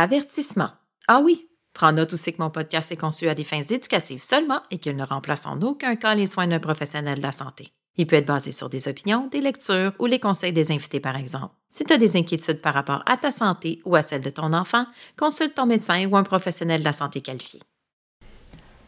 Avertissement. 0.00 0.70
Ah 1.08 1.18
oui, 1.18 1.48
Prends 1.74 1.90
note 1.92 2.12
aussi 2.12 2.32
que 2.32 2.40
mon 2.40 2.50
podcast 2.50 2.92
est 2.92 2.96
conçu 2.96 3.28
à 3.28 3.34
des 3.34 3.42
fins 3.42 3.62
éducatives 3.62 4.22
seulement 4.22 4.60
et 4.70 4.78
qu'il 4.78 4.94
ne 4.96 5.04
remplace 5.04 5.44
en 5.44 5.60
aucun 5.62 5.96
cas 5.96 6.14
les 6.14 6.28
soins 6.28 6.46
d'un 6.46 6.60
professionnel 6.60 7.18
de 7.18 7.22
la 7.22 7.32
santé. 7.32 7.72
Il 7.96 8.06
peut 8.06 8.14
être 8.14 8.26
basé 8.26 8.52
sur 8.52 8.68
des 8.68 8.86
opinions, 8.86 9.26
des 9.26 9.40
lectures 9.40 9.92
ou 9.98 10.06
les 10.06 10.20
conseils 10.20 10.52
des 10.52 10.70
invités, 10.70 11.00
par 11.00 11.16
exemple. 11.16 11.54
Si 11.68 11.84
tu 11.84 11.92
as 11.92 11.98
des 11.98 12.16
inquiétudes 12.16 12.60
par 12.60 12.74
rapport 12.74 13.02
à 13.06 13.16
ta 13.16 13.32
santé 13.32 13.80
ou 13.84 13.96
à 13.96 14.04
celle 14.04 14.20
de 14.20 14.30
ton 14.30 14.52
enfant, 14.52 14.86
consulte 15.16 15.56
ton 15.56 15.66
médecin 15.66 16.06
ou 16.06 16.16
un 16.16 16.22
professionnel 16.22 16.80
de 16.80 16.84
la 16.84 16.92
santé 16.92 17.20
qualifié. 17.20 17.60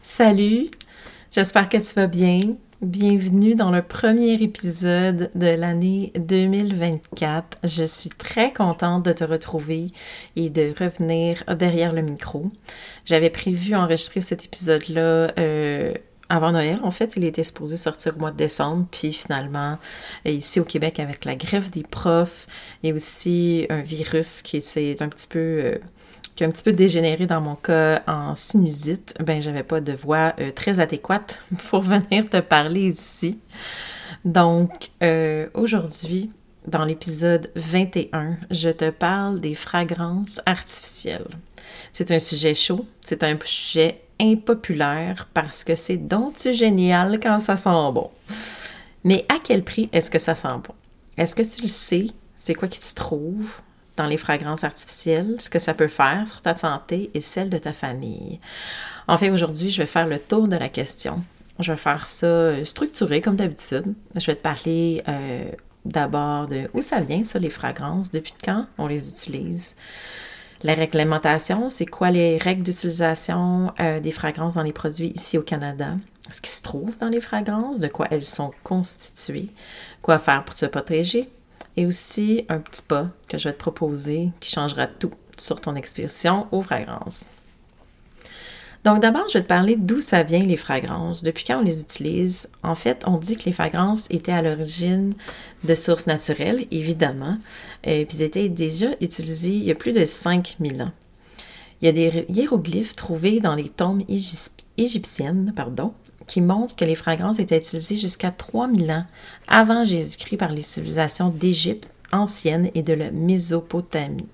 Salut, 0.01 0.67
j'espère 1.29 1.67
que 1.67 1.77
tu 1.77 1.93
vas 1.93 2.07
bien. 2.07 2.55
Bienvenue 2.81 3.53
dans 3.53 3.69
le 3.69 3.83
premier 3.83 4.41
épisode 4.41 5.29
de 5.35 5.45
l'année 5.45 6.11
2024. 6.15 7.59
Je 7.63 7.83
suis 7.83 8.09
très 8.09 8.51
contente 8.51 9.05
de 9.05 9.13
te 9.13 9.23
retrouver 9.23 9.91
et 10.35 10.49
de 10.49 10.73
revenir 10.79 11.43
derrière 11.59 11.93
le 11.93 12.01
micro. 12.01 12.49
J'avais 13.05 13.29
prévu 13.29 13.75
enregistrer 13.75 14.21
cet 14.21 14.45
épisode-là 14.45 15.31
euh, 15.37 15.93
avant 16.27 16.53
Noël. 16.53 16.79
En 16.81 16.89
fait, 16.89 17.13
il 17.17 17.23
était 17.23 17.43
supposé 17.43 17.77
sortir 17.77 18.15
au 18.17 18.19
mois 18.19 18.31
de 18.31 18.37
décembre, 18.37 18.87
puis 18.89 19.13
finalement, 19.13 19.77
ici 20.25 20.59
au 20.59 20.63
Québec, 20.63 20.99
avec 20.99 21.23
la 21.23 21.35
grève 21.35 21.69
des 21.69 21.83
profs 21.83 22.47
et 22.81 22.93
aussi 22.93 23.67
un 23.69 23.81
virus 23.81 24.41
qui 24.41 24.59
s'est 24.59 24.97
un 25.01 25.07
petit 25.07 25.27
peu... 25.27 25.37
Euh, 25.39 25.77
qui 26.41 26.45
un 26.45 26.49
petit 26.49 26.63
peu 26.63 26.73
dégénéré 26.73 27.27
dans 27.27 27.39
mon 27.39 27.53
cas 27.53 28.01
en 28.07 28.33
sinusite, 28.33 29.13
ben 29.19 29.43
j'avais 29.43 29.61
pas 29.61 29.79
de 29.79 29.93
voix 29.93 30.33
euh, 30.39 30.51
très 30.51 30.79
adéquate 30.79 31.43
pour 31.69 31.81
venir 31.81 32.27
te 32.29 32.39
parler 32.39 32.87
ici. 32.87 33.37
Donc 34.25 34.89
euh, 35.03 35.47
aujourd'hui, 35.53 36.31
dans 36.65 36.83
l'épisode 36.83 37.51
21, 37.55 38.37
je 38.49 38.69
te 38.69 38.89
parle 38.89 39.39
des 39.39 39.53
fragrances 39.53 40.41
artificielles. 40.47 41.27
C'est 41.93 42.09
un 42.09 42.17
sujet 42.17 42.55
chaud, 42.55 42.87
c'est 43.01 43.23
un 43.23 43.37
sujet 43.43 44.01
impopulaire 44.19 45.29
parce 45.35 45.63
que 45.63 45.75
c'est 45.75 45.97
donc 45.97 46.39
génial 46.51 47.19
quand 47.19 47.39
ça 47.39 47.55
sent 47.55 47.91
bon. 47.93 48.09
Mais 49.03 49.25
à 49.29 49.35
quel 49.43 49.63
prix 49.63 49.89
est-ce 49.93 50.09
que 50.09 50.19
ça 50.19 50.33
sent 50.33 50.47
bon? 50.47 50.73
Est-ce 51.17 51.35
que 51.35 51.43
tu 51.43 51.61
le 51.61 51.67
sais? 51.67 52.07
C'est 52.35 52.55
quoi 52.55 52.67
qui 52.67 52.83
se 52.83 52.95
trouve? 52.95 53.61
Dans 53.97 54.07
les 54.07 54.17
fragrances 54.17 54.63
artificielles, 54.63 55.35
ce 55.39 55.49
que 55.49 55.59
ça 55.59 55.73
peut 55.73 55.87
faire 55.87 56.27
sur 56.27 56.41
ta 56.41 56.55
santé 56.55 57.11
et 57.13 57.21
celle 57.21 57.49
de 57.49 57.57
ta 57.57 57.73
famille. 57.73 58.39
En 59.07 59.17
fait, 59.17 59.29
aujourd'hui, 59.29 59.69
je 59.69 59.81
vais 59.81 59.87
faire 59.87 60.07
le 60.07 60.19
tour 60.19 60.47
de 60.47 60.55
la 60.55 60.69
question. 60.69 61.23
Je 61.59 61.71
vais 61.71 61.77
faire 61.77 62.05
ça 62.05 62.25
euh, 62.25 62.65
structuré 62.65 63.21
comme 63.21 63.35
d'habitude. 63.35 63.93
Je 64.15 64.25
vais 64.25 64.35
te 64.35 64.41
parler 64.41 65.03
euh, 65.07 65.51
d'abord 65.85 66.47
de 66.47 66.69
où 66.73 66.81
ça 66.81 67.01
vient, 67.01 67.23
ça, 67.23 67.39
les 67.39 67.49
fragrances, 67.49 68.11
depuis 68.11 68.33
quand 68.43 68.67
on 68.77 68.87
les 68.87 69.09
utilise. 69.09 69.75
La 70.63 70.75
réglementation, 70.75 71.69
c'est 71.69 71.87
quoi 71.87 72.11
les 72.11 72.37
règles 72.37 72.63
d'utilisation 72.63 73.73
euh, 73.79 73.99
des 73.99 74.11
fragrances 74.11 74.55
dans 74.55 74.63
les 74.63 74.73
produits 74.73 75.11
ici 75.15 75.37
au 75.37 75.41
Canada? 75.41 75.95
Ce 76.31 76.39
qui 76.39 76.51
se 76.51 76.61
trouve 76.61 76.95
dans 76.99 77.09
les 77.09 77.19
fragrances, 77.19 77.79
de 77.79 77.87
quoi 77.87 78.07
elles 78.11 78.23
sont 78.23 78.51
constituées, 78.63 79.49
quoi 80.01 80.19
faire 80.19 80.45
pour 80.45 80.55
te 80.55 80.65
protéger, 80.67 81.29
et 81.77 81.85
aussi 81.85 82.45
un 82.49 82.59
petit 82.59 82.81
pas 82.81 83.09
que 83.27 83.37
je 83.37 83.49
vais 83.49 83.53
te 83.53 83.59
proposer 83.59 84.29
qui 84.39 84.51
changera 84.51 84.87
tout 84.87 85.11
sur 85.37 85.61
ton 85.61 85.75
expression 85.75 86.47
aux 86.51 86.61
fragrances. 86.61 87.25
Donc 88.83 88.99
d'abord, 88.99 89.29
je 89.29 89.37
vais 89.37 89.43
te 89.43 89.47
parler 89.47 89.75
d'où 89.75 89.99
ça 89.99 90.23
vient 90.23 90.43
les 90.43 90.57
fragrances, 90.57 91.21
depuis 91.21 91.43
quand 91.43 91.59
on 91.59 91.63
les 91.63 91.81
utilise? 91.81 92.49
En 92.63 92.73
fait, 92.73 93.03
on 93.05 93.17
dit 93.17 93.35
que 93.35 93.45
les 93.45 93.51
fragrances 93.51 94.07
étaient 94.09 94.31
à 94.31 94.41
l'origine 94.41 95.13
de 95.63 95.75
sources 95.75 96.07
naturelles, 96.07 96.65
évidemment, 96.71 97.37
et 97.83 98.01
euh, 98.01 98.05
puis 98.05 98.23
étaient 98.23 98.49
déjà 98.49 98.87
utilisés 98.99 99.51
il 99.51 99.63
y 99.63 99.71
a 99.71 99.75
plus 99.75 99.93
de 99.93 100.03
5000 100.03 100.81
ans. 100.81 100.91
Il 101.81 101.85
y 101.85 101.89
a 101.89 101.91
des 101.91 102.25
hiéroglyphes 102.29 102.95
trouvés 102.95 103.39
dans 103.39 103.55
les 103.55 103.69
tombes 103.69 104.03
égyptiennes, 104.77 105.53
pardon, 105.55 105.93
qui 106.31 106.39
montre 106.39 106.77
que 106.77 106.85
les 106.85 106.95
fragrances 106.95 107.39
étaient 107.39 107.57
utilisées 107.57 107.97
jusqu'à 107.97 108.31
3000 108.31 108.89
ans 108.89 109.03
avant 109.49 109.83
Jésus-Christ 109.83 110.37
par 110.37 110.53
les 110.53 110.61
civilisations 110.61 111.27
d'Égypte 111.27 111.91
ancienne 112.13 112.69
et 112.73 112.83
de 112.83 112.93
la 112.93 113.11
Mésopotamie. 113.11 114.29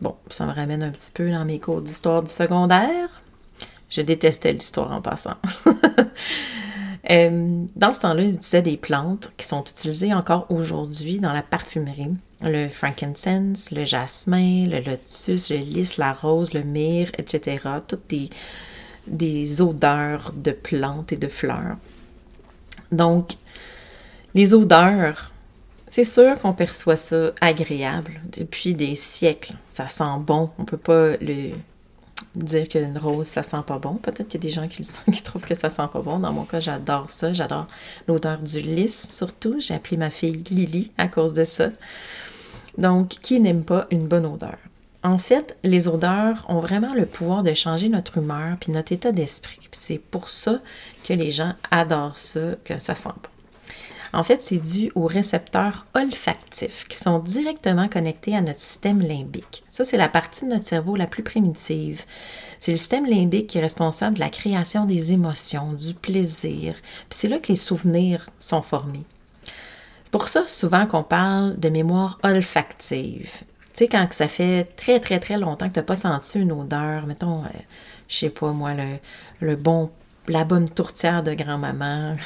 Bon, 0.00 0.14
ça 0.30 0.46
me 0.46 0.52
ramène 0.52 0.84
un 0.84 0.92
petit 0.92 1.10
peu 1.10 1.28
dans 1.32 1.44
mes 1.44 1.58
cours 1.58 1.82
d'histoire 1.82 2.22
du 2.22 2.30
secondaire. 2.30 3.20
Je 3.88 4.00
détestais 4.00 4.52
l'histoire 4.52 4.92
en 4.92 5.02
passant. 5.02 5.36
Euh, 7.10 7.66
dans 7.76 7.92
ce 7.92 8.00
temps-là, 8.00 8.22
ils 8.22 8.30
utilisaient 8.30 8.62
des 8.62 8.78
plantes 8.78 9.30
qui 9.36 9.46
sont 9.46 9.62
utilisées 9.62 10.14
encore 10.14 10.46
aujourd'hui 10.48 11.18
dans 11.18 11.34
la 11.34 11.42
parfumerie. 11.42 12.08
Le 12.40 12.66
frankincense, 12.68 13.72
le 13.72 13.84
jasmin, 13.84 14.66
le 14.66 14.80
lotus, 14.80 15.50
le 15.50 15.58
lys, 15.58 15.98
la 15.98 16.14
rose, 16.14 16.54
le 16.54 16.62
myrrhe, 16.62 17.10
etc. 17.18 17.58
Toutes 17.86 18.08
des, 18.08 18.30
des 19.06 19.60
odeurs 19.60 20.32
de 20.34 20.50
plantes 20.50 21.12
et 21.12 21.16
de 21.16 21.28
fleurs. 21.28 21.76
Donc, 22.92 23.34
les 24.34 24.54
odeurs, 24.54 25.32
c'est 25.86 26.04
sûr 26.04 26.40
qu'on 26.40 26.52
perçoit 26.52 26.96
ça 26.96 27.32
agréable 27.40 28.20
depuis 28.36 28.74
des 28.74 28.94
siècles. 28.94 29.54
Ça 29.68 29.88
sent 29.88 30.18
bon. 30.20 30.50
On 30.58 30.62
ne 30.62 30.66
peut 30.66 30.76
pas 30.76 31.16
le 31.20 31.50
dire 32.34 32.68
qu'une 32.68 32.98
rose, 32.98 33.26
ça 33.26 33.42
sent 33.42 33.62
pas 33.66 33.78
bon. 33.78 33.94
Peut-être 33.94 34.28
qu'il 34.28 34.42
y 34.42 34.46
a 34.46 34.48
des 34.48 34.50
gens 34.50 34.68
qui, 34.68 34.82
qui 35.12 35.22
trouvent 35.22 35.44
que 35.44 35.54
ça 35.54 35.70
sent 35.70 35.88
pas 35.92 36.00
bon. 36.00 36.18
Dans 36.18 36.32
mon 36.32 36.44
cas, 36.44 36.60
j'adore 36.60 37.10
ça. 37.10 37.32
J'adore 37.32 37.68
l'odeur 38.08 38.38
du 38.38 38.60
lys, 38.60 39.08
surtout. 39.10 39.56
J'ai 39.60 39.74
appelé 39.74 39.96
ma 39.96 40.10
fille 40.10 40.42
Lily 40.50 40.90
à 40.98 41.08
cause 41.08 41.32
de 41.32 41.44
ça. 41.44 41.68
Donc, 42.76 43.08
qui 43.08 43.38
n'aime 43.40 43.62
pas 43.62 43.86
une 43.90 44.06
bonne 44.06 44.26
odeur? 44.26 44.56
En 45.04 45.18
fait, 45.18 45.58
les 45.62 45.86
odeurs 45.86 46.46
ont 46.48 46.60
vraiment 46.60 46.94
le 46.94 47.04
pouvoir 47.04 47.42
de 47.42 47.52
changer 47.52 47.90
notre 47.90 48.16
humeur 48.16 48.56
puis 48.58 48.72
notre 48.72 48.92
état 48.92 49.12
d'esprit. 49.12 49.60
C'est 49.70 49.98
pour 49.98 50.30
ça 50.30 50.60
que 51.06 51.12
les 51.12 51.30
gens 51.30 51.52
adorent 51.70 52.18
ça, 52.18 52.54
que 52.64 52.80
ça 52.80 52.94
sent 52.94 53.10
bon. 53.10 53.28
En 54.14 54.22
fait, 54.22 54.40
c'est 54.40 54.58
dû 54.58 54.92
aux 54.94 55.06
récepteurs 55.06 55.84
olfactifs 55.94 56.86
qui 56.88 56.96
sont 56.96 57.18
directement 57.18 57.88
connectés 57.88 58.34
à 58.34 58.40
notre 58.40 58.60
système 58.60 59.02
limbique. 59.02 59.64
Ça, 59.68 59.84
c'est 59.84 59.98
la 59.98 60.08
partie 60.08 60.46
de 60.46 60.50
notre 60.50 60.64
cerveau 60.64 60.96
la 60.96 61.08
plus 61.08 61.24
primitive. 61.24 62.04
C'est 62.58 62.70
le 62.70 62.78
système 62.78 63.06
limbique 63.06 63.48
qui 63.48 63.58
est 63.58 63.62
responsable 63.62 64.14
de 64.14 64.20
la 64.20 64.30
création 64.30 64.86
des 64.86 65.12
émotions, 65.12 65.74
du 65.74 65.92
plaisir. 65.92 66.76
Puis 67.10 67.18
c'est 67.18 67.28
là 67.28 67.40
que 67.40 67.48
les 67.48 67.56
souvenirs 67.56 68.30
sont 68.38 68.62
formés. 68.62 69.04
C'est 70.04 70.12
pour 70.12 70.28
ça 70.28 70.44
souvent 70.46 70.86
qu'on 70.86 71.02
parle 71.02 71.58
de 71.58 71.68
mémoire 71.68 72.18
olfactive. 72.22 73.42
Tu 73.74 73.78
sais, 73.80 73.88
quand 73.88 74.06
ça 74.12 74.28
fait 74.28 74.64
très, 74.76 75.00
très, 75.00 75.18
très 75.18 75.36
longtemps 75.36 75.68
que 75.68 75.74
tu 75.74 75.80
n'as 75.80 75.84
pas 75.84 75.96
senti 75.96 76.40
une 76.40 76.52
odeur, 76.52 77.06
mettons, 77.06 77.42
je 77.42 77.48
euh, 77.48 77.60
je 78.06 78.16
sais 78.16 78.30
pas 78.30 78.52
moi, 78.52 78.70
le, 79.40 79.56
bon 79.56 79.90
la 80.28 80.44
bonne 80.44 80.70
tourtière 80.70 81.24
de 81.24 81.34
grand-maman. 81.34 82.16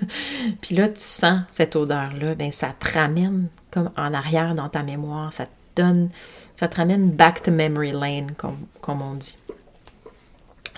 puis 0.62 0.74
là, 0.74 0.88
tu 0.88 1.00
sens 1.00 1.42
cette 1.50 1.76
odeur-là, 1.76 2.34
ben 2.34 2.50
ça 2.50 2.74
te 2.78 2.94
ramène 2.94 3.48
comme 3.70 3.90
en 3.98 4.14
arrière 4.14 4.54
dans 4.54 4.70
ta 4.70 4.82
mémoire, 4.82 5.30
ça 5.32 5.44
te 5.44 5.82
donne, 5.82 6.08
ça 6.56 6.68
te 6.68 6.76
ramène 6.76 7.10
back 7.10 7.42
to 7.42 7.50
memory 7.52 7.92
lane, 7.92 8.32
comme, 8.38 8.66
comme 8.80 9.02
on 9.02 9.14
dit. 9.14 9.36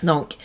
Donc, 0.03 0.35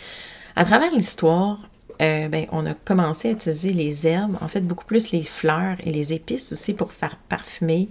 à 0.55 0.63
travers 0.63 0.91
l'histoire, 0.91 1.59
euh, 2.01 2.29
ben, 2.29 2.47
on 2.51 2.65
a 2.65 2.73
commencé 2.73 3.27
à 3.27 3.31
utiliser 3.31 3.73
les 3.73 4.07
herbes, 4.07 4.37
en 4.41 4.47
fait 4.47 4.61
beaucoup 4.61 4.85
plus 4.85 5.11
les 5.11 5.23
fleurs 5.23 5.75
et 5.83 5.91
les 5.91 6.13
épices 6.13 6.53
aussi 6.53 6.73
pour 6.73 6.93
faire 6.93 7.17
parfumer 7.29 7.89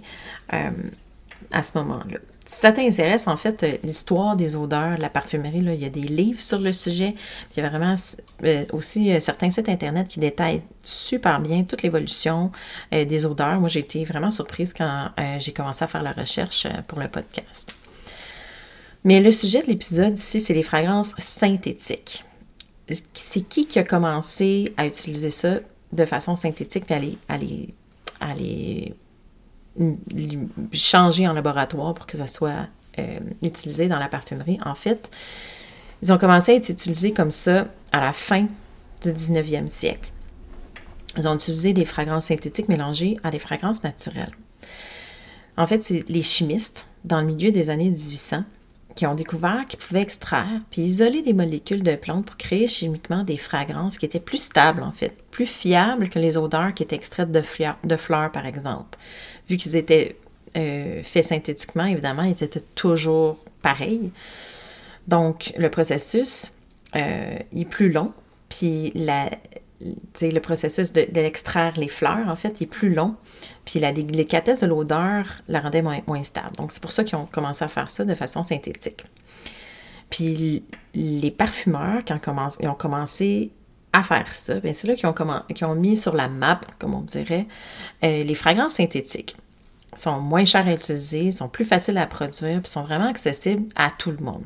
euh, 0.53 0.71
à 1.53 1.63
ce 1.63 1.77
moment-là 1.77 2.19
si 2.45 2.59
ça 2.59 2.71
t'intéresse, 2.71 3.27
en 3.27 3.37
fait, 3.37 3.63
euh, 3.63 3.77
l'histoire 3.83 4.35
des 4.35 4.55
odeurs, 4.55 4.97
la 4.97 5.09
parfumerie, 5.09 5.61
là, 5.61 5.73
il 5.73 5.81
y 5.81 5.85
a 5.85 5.89
des 5.89 6.01
livres 6.01 6.39
sur 6.39 6.59
le 6.59 6.73
sujet. 6.73 7.15
il 7.55 7.63
y 7.63 7.65
a 7.65 7.69
vraiment 7.69 7.95
euh, 8.43 8.65
aussi 8.73 9.13
euh, 9.13 9.19
certains 9.19 9.49
sites 9.49 9.69
Internet 9.69 10.07
qui 10.09 10.19
détaillent 10.19 10.61
super 10.81 11.39
bien 11.39 11.63
toute 11.63 11.81
l'évolution 11.83 12.51
des 12.91 13.25
odeurs. 13.25 13.59
Moi, 13.59 13.69
j'ai 13.69 13.79
été 13.79 14.03
vraiment 14.03 14.31
surprise 14.31 14.73
quand 14.73 15.09
j'ai 15.39 15.53
commencé 15.53 15.83
à 15.85 15.87
faire 15.87 16.03
la 16.03 16.11
recherche 16.11 16.67
pour 16.87 16.99
le 16.99 17.07
podcast. 17.07 17.73
Mais 19.05 19.21
le 19.21 19.31
sujet 19.31 19.61
de 19.61 19.67
l'épisode 19.67 20.19
ici, 20.19 20.41
c'est 20.41 20.53
les 20.53 20.63
fragrances 20.63 21.15
synthétiques. 21.17 22.25
C'est 23.13 23.41
qui 23.47 23.65
qui 23.65 23.79
a 23.79 23.83
commencé 23.83 24.73
à 24.75 24.85
utiliser 24.85 25.29
ça 25.29 25.59
de 25.93 26.05
façon 26.05 26.35
synthétique 26.35 26.85
puis 26.85 27.17
à 27.29 27.37
les 27.37 28.93
changer 30.71 31.27
en 31.27 31.33
laboratoire 31.33 31.93
pour 31.93 32.05
que 32.05 32.17
ça 32.17 32.27
soit 32.27 32.67
euh, 32.99 33.19
utilisé 33.41 33.87
dans 33.87 33.99
la 33.99 34.07
parfumerie. 34.07 34.59
En 34.65 34.75
fait, 34.75 35.09
ils 36.01 36.11
ont 36.13 36.17
commencé 36.17 36.51
à 36.51 36.55
être 36.55 36.69
utilisés 36.69 37.11
comme 37.11 37.31
ça 37.31 37.67
à 37.91 38.01
la 38.01 38.13
fin 38.13 38.47
du 39.01 39.09
19e 39.09 39.67
siècle. 39.69 40.11
Ils 41.17 41.27
ont 41.27 41.35
utilisé 41.35 41.73
des 41.73 41.85
fragrances 41.85 42.25
synthétiques 42.25 42.69
mélangées 42.69 43.17
à 43.23 43.31
des 43.31 43.39
fragrances 43.39 43.83
naturelles. 43.83 44.31
En 45.57 45.67
fait, 45.67 45.83
c'est 45.83 46.07
les 46.09 46.21
chimistes, 46.21 46.87
dans 47.03 47.19
le 47.19 47.27
milieu 47.27 47.51
des 47.51 47.69
années 47.69 47.91
1800, 47.91 48.43
qui 48.95 49.05
ont 49.05 49.15
découvert 49.15 49.65
qu'ils 49.67 49.79
pouvaient 49.79 50.01
extraire 50.01 50.61
puis 50.69 50.81
isoler 50.81 51.21
des 51.21 51.33
molécules 51.33 51.83
de 51.83 51.95
plantes 51.95 52.25
pour 52.25 52.37
créer 52.37 52.67
chimiquement 52.67 53.23
des 53.23 53.37
fragrances 53.37 53.97
qui 53.97 54.05
étaient 54.05 54.19
plus 54.19 54.41
stables, 54.41 54.83
en 54.83 54.91
fait, 54.91 55.13
plus 55.31 55.45
fiables 55.45 56.09
que 56.09 56.19
les 56.19 56.37
odeurs 56.37 56.73
qui 56.73 56.83
étaient 56.83 56.95
extraites 56.95 57.31
de, 57.31 57.41
fleurs, 57.41 58.31
par 58.31 58.45
exemple. 58.45 58.97
Vu 59.49 59.57
qu'ils 59.57 59.75
étaient 59.75 60.17
euh, 60.57 61.01
faits 61.03 61.25
synthétiquement, 61.25 61.85
évidemment, 61.85 62.23
ils 62.23 62.31
étaient 62.31 62.63
toujours 62.75 63.37
pareils. 63.61 64.11
Donc, 65.07 65.53
le 65.57 65.69
processus 65.69 66.51
euh, 66.95 67.37
est 67.55 67.65
plus 67.65 67.91
long, 67.91 68.13
puis 68.49 68.91
la, 68.95 69.29
le 70.21 70.39
processus 70.39 70.93
de, 70.93 71.07
l'extraire 71.13 71.73
les 71.77 71.87
fleurs, 71.87 72.27
en 72.27 72.35
fait, 72.35 72.61
est 72.61 72.65
plus 72.65 72.93
long. 72.93 73.15
Puis 73.65 73.79
la 73.79 73.91
délicatesse 73.91 74.61
de 74.61 74.67
l'odeur 74.67 75.25
la 75.47 75.59
rendait 75.59 75.81
moins, 75.81 76.23
stable. 76.23 76.55
Donc, 76.57 76.71
c'est 76.71 76.81
pour 76.81 76.91
ça 76.91 77.03
qu'ils 77.03 77.17
ont 77.17 77.25
commencé 77.25 77.63
à 77.63 77.67
faire 77.67 77.89
ça 77.89 78.05
de 78.05 78.15
façon 78.15 78.43
synthétique. 78.43 79.05
Puis 80.09 80.63
les 80.93 81.31
parfumeurs, 81.31 82.01
quand 82.07 82.19
ils 82.59 82.67
ont 82.67 82.75
commencé 82.75 83.51
à 83.93 84.03
faire 84.03 84.33
ça, 84.33 84.55
c'est 84.73 84.87
là 84.87 84.95
qu'ils 84.95 85.07
ont, 85.07 85.15
ont, 85.69 85.75
mis 85.75 85.97
sur 85.97 86.15
la 86.15 86.27
map, 86.27 86.61
comme 86.79 86.95
on 86.95 87.01
dirait, 87.01 87.47
euh, 88.03 88.23
les 88.23 88.35
fragrances 88.35 88.73
synthétiques. 88.73 89.35
sont 89.95 90.19
moins 90.19 90.45
chères 90.45 90.67
à 90.67 90.73
utiliser, 90.73 91.31
sont 91.31 91.47
plus 91.47 91.65
faciles 91.65 91.97
à 91.97 92.07
produire, 92.07 92.61
puis 92.61 92.71
sont 92.71 92.83
vraiment 92.83 93.07
accessibles 93.07 93.69
à 93.75 93.91
tout 93.91 94.11
le 94.11 94.17
monde. 94.17 94.45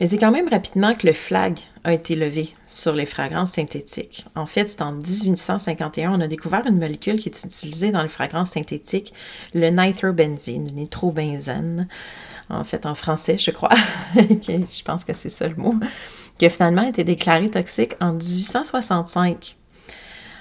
Mais 0.00 0.06
c'est 0.06 0.18
quand 0.18 0.30
même 0.30 0.48
rapidement 0.48 0.94
que 0.94 1.06
le 1.06 1.12
flag 1.12 1.58
a 1.84 1.92
été 1.92 2.14
levé 2.14 2.50
sur 2.66 2.94
les 2.94 3.06
fragrances 3.06 3.52
synthétiques. 3.52 4.24
En 4.34 4.46
fait, 4.46 4.70
c'est 4.70 4.82
en 4.82 4.92
1851, 4.92 6.12
on 6.12 6.20
a 6.20 6.28
découvert 6.28 6.66
une 6.66 6.78
molécule 6.78 7.18
qui 7.18 7.28
est 7.28 7.44
utilisée 7.44 7.90
dans 7.92 8.02
les 8.02 8.08
fragrances 8.08 8.50
synthétiques, 8.50 9.12
le 9.54 9.68
nitrobenzine, 9.68 10.66
le 10.66 10.72
nitrobenzène, 10.72 11.88
en 12.48 12.64
fait 12.64 12.86
en 12.86 12.94
français, 12.94 13.38
je 13.38 13.50
crois. 13.50 13.74
je 14.14 14.82
pense 14.82 15.04
que 15.04 15.14
c'est 15.14 15.28
ça 15.28 15.48
le 15.48 15.56
mot, 15.56 15.74
qui 16.38 16.46
a 16.46 16.50
finalement 16.50 16.82
été 16.82 17.04
déclaré 17.04 17.50
toxique 17.50 17.94
en 18.00 18.12
1865. 18.12 19.56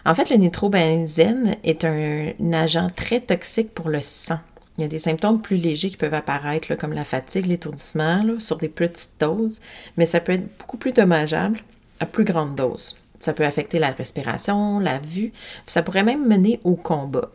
En 0.05 0.15
fait, 0.15 0.29
le 0.29 0.37
nitrobenzène 0.37 1.57
est 1.63 1.85
un 1.85 2.33
agent 2.53 2.89
très 2.95 3.21
toxique 3.21 3.73
pour 3.73 3.89
le 3.89 4.01
sang. 4.01 4.39
Il 4.81 4.85
y 4.85 4.87
a 4.87 4.87
des 4.87 4.97
symptômes 4.97 5.43
plus 5.43 5.57
légers 5.57 5.91
qui 5.91 5.97
peuvent 5.97 6.15
apparaître, 6.15 6.73
comme 6.73 6.93
la 6.93 7.03
fatigue, 7.03 7.45
l'étourdissement, 7.45 8.39
sur 8.39 8.57
des 8.57 8.67
petites 8.67 9.11
doses, 9.19 9.61
mais 9.95 10.07
ça 10.07 10.19
peut 10.19 10.31
être 10.31 10.57
beaucoup 10.57 10.77
plus 10.77 10.91
dommageable 10.91 11.59
à 11.99 12.07
plus 12.07 12.23
grande 12.23 12.55
dose. 12.55 12.97
Ça 13.19 13.33
peut 13.33 13.45
affecter 13.45 13.77
la 13.77 13.91
respiration, 13.91 14.79
la 14.79 14.97
vue, 14.97 15.29
puis 15.29 15.63
ça 15.67 15.83
pourrait 15.83 16.01
même 16.01 16.27
mener 16.27 16.59
au 16.63 16.73
combat. 16.73 17.29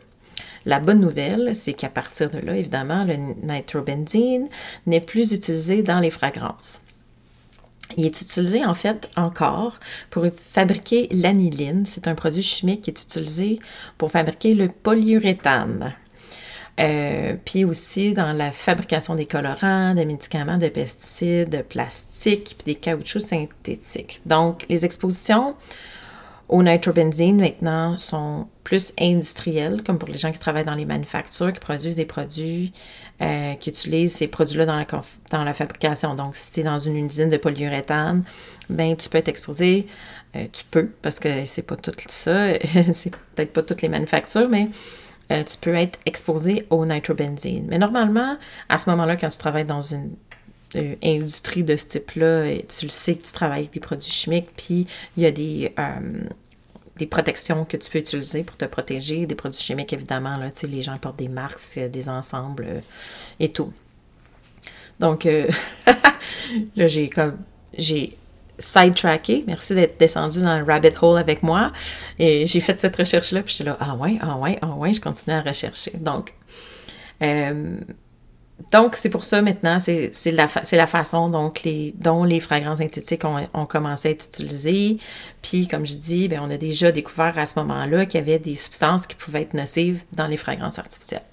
La 0.65 0.81
bonne 0.81 0.99
nouvelle, 0.99 1.55
c'est 1.55 1.71
qu'à 1.71 1.87
partir 1.87 2.29
de 2.29 2.39
là, 2.39 2.57
évidemment, 2.57 3.05
le 3.05 3.15
nitrobenzine 3.15 4.49
n'est 4.85 4.99
plus 4.99 5.31
utilisé 5.31 5.83
dans 5.83 6.01
les 6.01 6.11
fragrances. 6.11 6.81
Il 7.95 8.05
est 8.05 8.21
utilisé 8.21 8.65
en 8.65 8.73
fait 8.73 9.09
encore 9.15 9.79
pour 10.09 10.25
fabriquer 10.35 11.07
l'aniline. 11.11 11.85
C'est 11.85 12.09
un 12.09 12.15
produit 12.15 12.41
chimique 12.41 12.81
qui 12.81 12.89
est 12.89 13.01
utilisé 13.01 13.59
pour 13.97 14.11
fabriquer 14.11 14.53
le 14.53 14.67
polyuréthane. 14.67 15.95
Euh, 16.79 17.35
puis 17.43 17.65
aussi 17.65 18.13
dans 18.13 18.33
la 18.33 18.51
fabrication 18.51 19.15
des 19.15 19.25
colorants, 19.25 19.95
des 19.95 20.05
médicaments, 20.05 20.59
de 20.59 20.67
pesticides, 20.67 21.49
de 21.49 21.63
plastique, 21.63 22.55
puis 22.57 22.73
des 22.73 22.75
caoutchoucs 22.75 23.23
synthétiques. 23.23 24.21
Donc, 24.27 24.65
les 24.69 24.85
expositions 24.85 25.55
au 26.49 26.63
nitrobenzine 26.63 27.41
maintenant 27.41 27.97
sont 27.97 28.47
plus 28.63 28.93
industrielles, 28.99 29.81
comme 29.83 29.97
pour 29.97 30.07
les 30.07 30.17
gens 30.17 30.31
qui 30.31 30.39
travaillent 30.39 30.65
dans 30.65 30.75
les 30.75 30.85
manufactures, 30.85 31.51
qui 31.51 31.59
produisent 31.59 31.95
des 31.95 32.05
produits, 32.05 32.71
euh, 33.21 33.55
qui 33.55 33.69
utilisent 33.69 34.15
ces 34.15 34.27
produits-là 34.27 34.65
dans 34.65 34.77
la, 34.77 34.85
dans 35.31 35.43
la 35.43 35.53
fabrication. 35.53 36.15
Donc, 36.15 36.37
si 36.37 36.51
tu 36.51 36.59
es 36.61 36.63
dans 36.63 36.79
une 36.79 36.95
usine 37.05 37.29
de 37.29 37.37
polyuréthane, 37.37 38.23
ben 38.69 38.95
tu 38.95 39.09
peux 39.09 39.17
être 39.17 39.27
exposé, 39.27 39.87
euh, 40.35 40.45
tu 40.53 40.63
peux, 40.69 40.87
parce 41.01 41.19
que 41.19 41.45
c'est 41.45 41.63
pas 41.63 41.75
tout 41.75 41.91
ça, 42.07 42.53
c'est 42.93 43.11
peut-être 43.35 43.51
pas 43.51 43.63
toutes 43.63 43.81
les 43.81 43.89
manufactures, 43.89 44.47
mais 44.47 44.67
euh, 45.31 45.43
tu 45.43 45.57
peux 45.57 45.73
être 45.75 45.99
exposé 46.05 46.65
au 46.69 46.85
nitrobenzine. 46.85 47.65
Mais 47.67 47.77
normalement, 47.77 48.37
à 48.69 48.77
ce 48.77 48.89
moment-là, 48.89 49.17
quand 49.17 49.29
tu 49.29 49.37
travailles 49.37 49.65
dans 49.65 49.81
une 49.81 50.11
euh, 50.75 50.95
industrie 51.03 51.63
de 51.63 51.75
ce 51.75 51.85
type-là, 51.85 52.55
tu 52.67 52.85
le 52.85 52.89
sais 52.89 53.15
que 53.15 53.23
tu 53.23 53.31
travailles 53.31 53.61
avec 53.61 53.73
des 53.73 53.79
produits 53.79 54.11
chimiques, 54.11 54.49
puis 54.55 54.87
il 55.17 55.23
y 55.23 55.25
a 55.25 55.31
des, 55.31 55.73
euh, 55.77 56.23
des 56.97 57.07
protections 57.07 57.65
que 57.65 57.77
tu 57.77 57.89
peux 57.89 57.99
utiliser 57.99 58.43
pour 58.43 58.57
te 58.57 58.65
protéger, 58.65 59.25
des 59.25 59.35
produits 59.35 59.61
chimiques, 59.61 59.93
évidemment. 59.93 60.37
Là, 60.37 60.51
les 60.63 60.81
gens 60.81 60.97
portent 60.97 61.19
des 61.19 61.29
marques, 61.29 61.59
des 61.75 62.09
ensembles 62.09 62.81
et 63.39 63.49
tout. 63.49 63.73
Donc, 64.99 65.25
là, 66.75 66.87
j'ai 66.87 67.09
comme 67.09 67.37
j'ai 67.77 68.17
sidetracké. 68.59 69.43
Merci 69.47 69.75
d'être 69.75 69.99
descendu 69.99 70.41
dans 70.41 70.57
le 70.57 70.63
rabbit 70.63 70.91
hole 71.01 71.17
avec 71.17 71.43
moi. 71.43 71.71
Et 72.19 72.45
j'ai 72.47 72.59
fait 72.59 72.79
cette 72.79 72.95
recherche-là, 72.95 73.41
puis 73.43 73.53
j'étais 73.57 73.69
là, 73.69 73.77
ah 73.79 73.95
ouais, 73.95 74.17
ah 74.21 74.37
ouais, 74.37 74.57
ah 74.61 74.73
ouais, 74.75 74.93
je 74.93 75.01
continue 75.01 75.35
à 75.35 75.41
rechercher. 75.41 75.91
Donc, 75.95 76.33
euh, 77.21 77.77
donc 78.71 78.95
c'est 78.95 79.09
pour 79.09 79.23
ça 79.23 79.41
maintenant, 79.41 79.79
c'est 79.79 80.11
la, 80.31 80.47
la 80.71 80.87
façon 80.87 81.29
donc, 81.29 81.61
dont 81.95 82.23
les 82.23 82.39
fragrances 82.39 82.79
synthétiques 82.79 83.23
ont, 83.23 83.65
commencé 83.65 84.09
à 84.09 84.11
être 84.11 84.25
utilisées. 84.25 84.97
Puis, 85.41 85.67
comme 85.67 85.85
je 85.85 85.95
dis, 85.95 86.27
bien, 86.27 86.41
on 86.43 86.49
a 86.49 86.57
déjà 86.57 86.91
découvert 86.91 87.37
à 87.37 87.45
ce 87.45 87.59
moment-là 87.59 88.05
qu'il 88.05 88.19
y 88.19 88.23
avait 88.23 88.39
des 88.39 88.55
substances 88.55 89.07
qui 89.07 89.15
pouvaient 89.15 89.43
être 89.43 89.53
nocives 89.53 90.03
dans 90.13 90.27
les 90.27 90.37
fragrances 90.37 90.79
artificielles. 90.79 91.23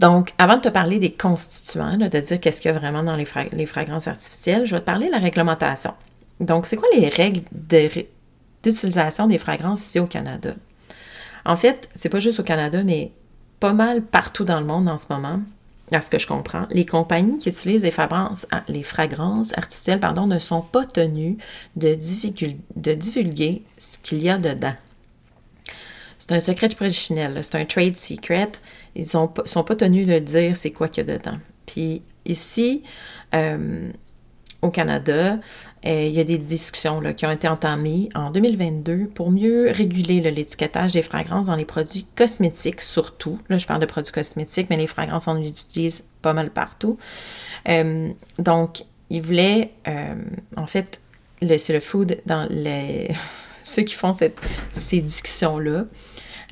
Donc, 0.00 0.32
avant 0.38 0.56
de 0.56 0.62
te 0.62 0.68
parler 0.68 0.98
des 0.98 1.12
constituants, 1.12 1.96
de 1.96 2.06
dire 2.06 2.40
qu'est-ce 2.40 2.60
qu'il 2.60 2.70
y 2.70 2.74
a 2.74 2.78
vraiment 2.78 3.02
dans 3.02 3.16
les, 3.16 3.26
les, 3.52 3.66
fragrances 3.66 4.06
artificielles, 4.06 4.64
je 4.64 4.74
vais 4.74 4.80
te 4.80 4.86
parler 4.86 5.06
de 5.06 5.12
la 5.12 5.18
réglementation. 5.18 5.94
Donc, 6.40 6.66
c'est 6.66 6.76
quoi 6.76 6.88
les 6.94 7.08
règles 7.08 7.42
d'utilisation 8.62 9.26
des 9.26 9.38
fragrances 9.38 9.80
ici 9.80 9.98
au 9.98 10.06
Canada? 10.06 10.54
En 11.44 11.56
fait, 11.56 11.88
c'est 11.94 12.08
pas 12.08 12.20
juste 12.20 12.40
au 12.40 12.42
Canada, 12.42 12.82
mais 12.84 13.12
pas 13.60 13.72
mal 13.72 14.02
partout 14.02 14.44
dans 14.44 14.60
le 14.60 14.66
monde 14.66 14.88
en 14.88 14.98
ce 14.98 15.06
moment, 15.10 15.40
à 15.92 16.00
ce 16.00 16.10
que 16.10 16.18
je 16.18 16.26
comprends. 16.26 16.66
Les 16.70 16.84
compagnies 16.84 17.38
qui 17.38 17.48
utilisent 17.48 17.82
les 17.82 17.90
fragrances, 17.90 18.46
les 18.68 18.82
fragrances 18.82 19.56
artificielles 19.56 20.00
pardon, 20.00 20.26
ne 20.26 20.38
sont 20.38 20.60
pas 20.60 20.84
tenues 20.84 21.38
de, 21.76 21.94
divulguer 21.94 23.62
ce 23.78 23.98
qu'il 23.98 24.22
y 24.22 24.28
a 24.28 24.38
dedans. 24.38 24.74
C'est 26.18 26.32
un 26.32 26.40
secret 26.40 26.68
de 26.68 26.74
c'est 26.90 27.54
un 27.54 27.64
trade 27.64 27.96
secret. 27.96 28.52
Ils 28.94 29.02
ne 29.02 29.06
sont, 29.06 29.28
pas 29.28 29.76
tenus 29.76 30.06
de 30.06 30.18
dire 30.18 30.56
c'est 30.56 30.72
quoi 30.72 30.88
qu'il 30.88 31.06
y 31.06 31.10
a 31.10 31.16
dedans. 31.16 31.38
Puis 31.66 32.02
ici, 32.26 32.82
euh, 33.34 33.90
au 34.60 34.70
Canada, 34.70 35.38
euh, 35.86 36.02
il 36.02 36.12
y 36.12 36.20
a 36.20 36.24
des 36.24 36.38
discussions 36.38 37.00
qui 37.14 37.26
ont 37.26 37.30
été 37.30 37.46
entamées 37.46 38.08
en 38.14 38.30
2022 38.30 39.06
pour 39.14 39.30
mieux 39.30 39.70
réguler 39.70 40.20
l'étiquetage 40.20 40.92
des 40.92 41.02
fragrances 41.02 41.46
dans 41.46 41.56
les 41.56 41.64
produits 41.64 42.06
cosmétiques, 42.16 42.80
surtout. 42.80 43.38
Là, 43.48 43.58
je 43.58 43.66
parle 43.66 43.80
de 43.80 43.86
produits 43.86 44.12
cosmétiques, 44.12 44.68
mais 44.70 44.76
les 44.76 44.88
fragrances, 44.88 45.28
on 45.28 45.34
les 45.34 45.48
utilise 45.48 46.04
pas 46.22 46.32
mal 46.32 46.50
partout. 46.50 46.98
Euh, 47.68 48.10
donc, 48.38 48.84
ils 49.10 49.22
voulaient, 49.22 49.72
en 50.56 50.66
fait, 50.66 51.00
c'est 51.40 51.72
le 51.72 51.80
food 51.80 52.20
dans 52.26 52.46
les... 52.50 53.10
ceux 53.62 53.82
qui 53.82 53.94
font 53.94 54.12
ces 54.72 55.00
discussions-là 55.00 55.84